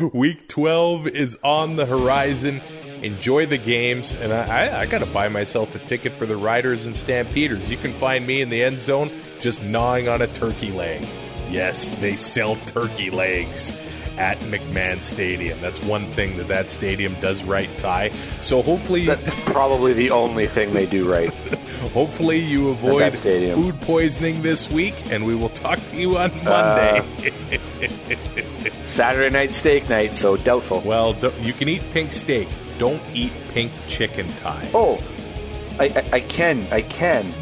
[0.14, 2.62] Week 12 is on the horizon.
[3.02, 6.38] Enjoy the games, and I, I, I got to buy myself a ticket for the
[6.38, 7.70] Riders and Stampeders.
[7.70, 11.06] You can find me in the end zone just gnawing on a turkey leg.
[11.50, 13.72] Yes, they sell turkey legs
[14.18, 15.60] at McMahon Stadium.
[15.60, 18.10] That's one thing that that stadium does right, Ty.
[18.40, 21.32] So hopefully, That's probably the only thing they do right.
[21.92, 27.00] hopefully you avoid food poisoning this week, and we will talk to you on Monday.
[27.00, 30.80] Uh, Saturday night steak night, so doubtful.
[30.80, 32.48] well, you can eat pink steak.
[32.78, 34.68] Don't eat pink chicken, Ty.
[34.74, 34.98] Oh,
[35.78, 37.32] I, I, I can, I can,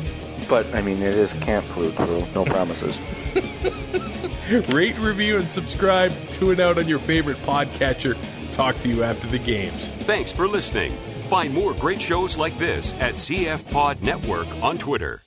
[0.49, 2.99] but I mean it is camp food, so no promises.
[4.69, 6.13] Rate, review, and subscribe
[6.51, 8.17] and out on your favorite podcatcher.
[8.53, 9.89] Talk to you after the games.
[10.01, 10.93] Thanks for listening.
[11.31, 15.24] Find more great shows like this at CF Pod Network on Twitter.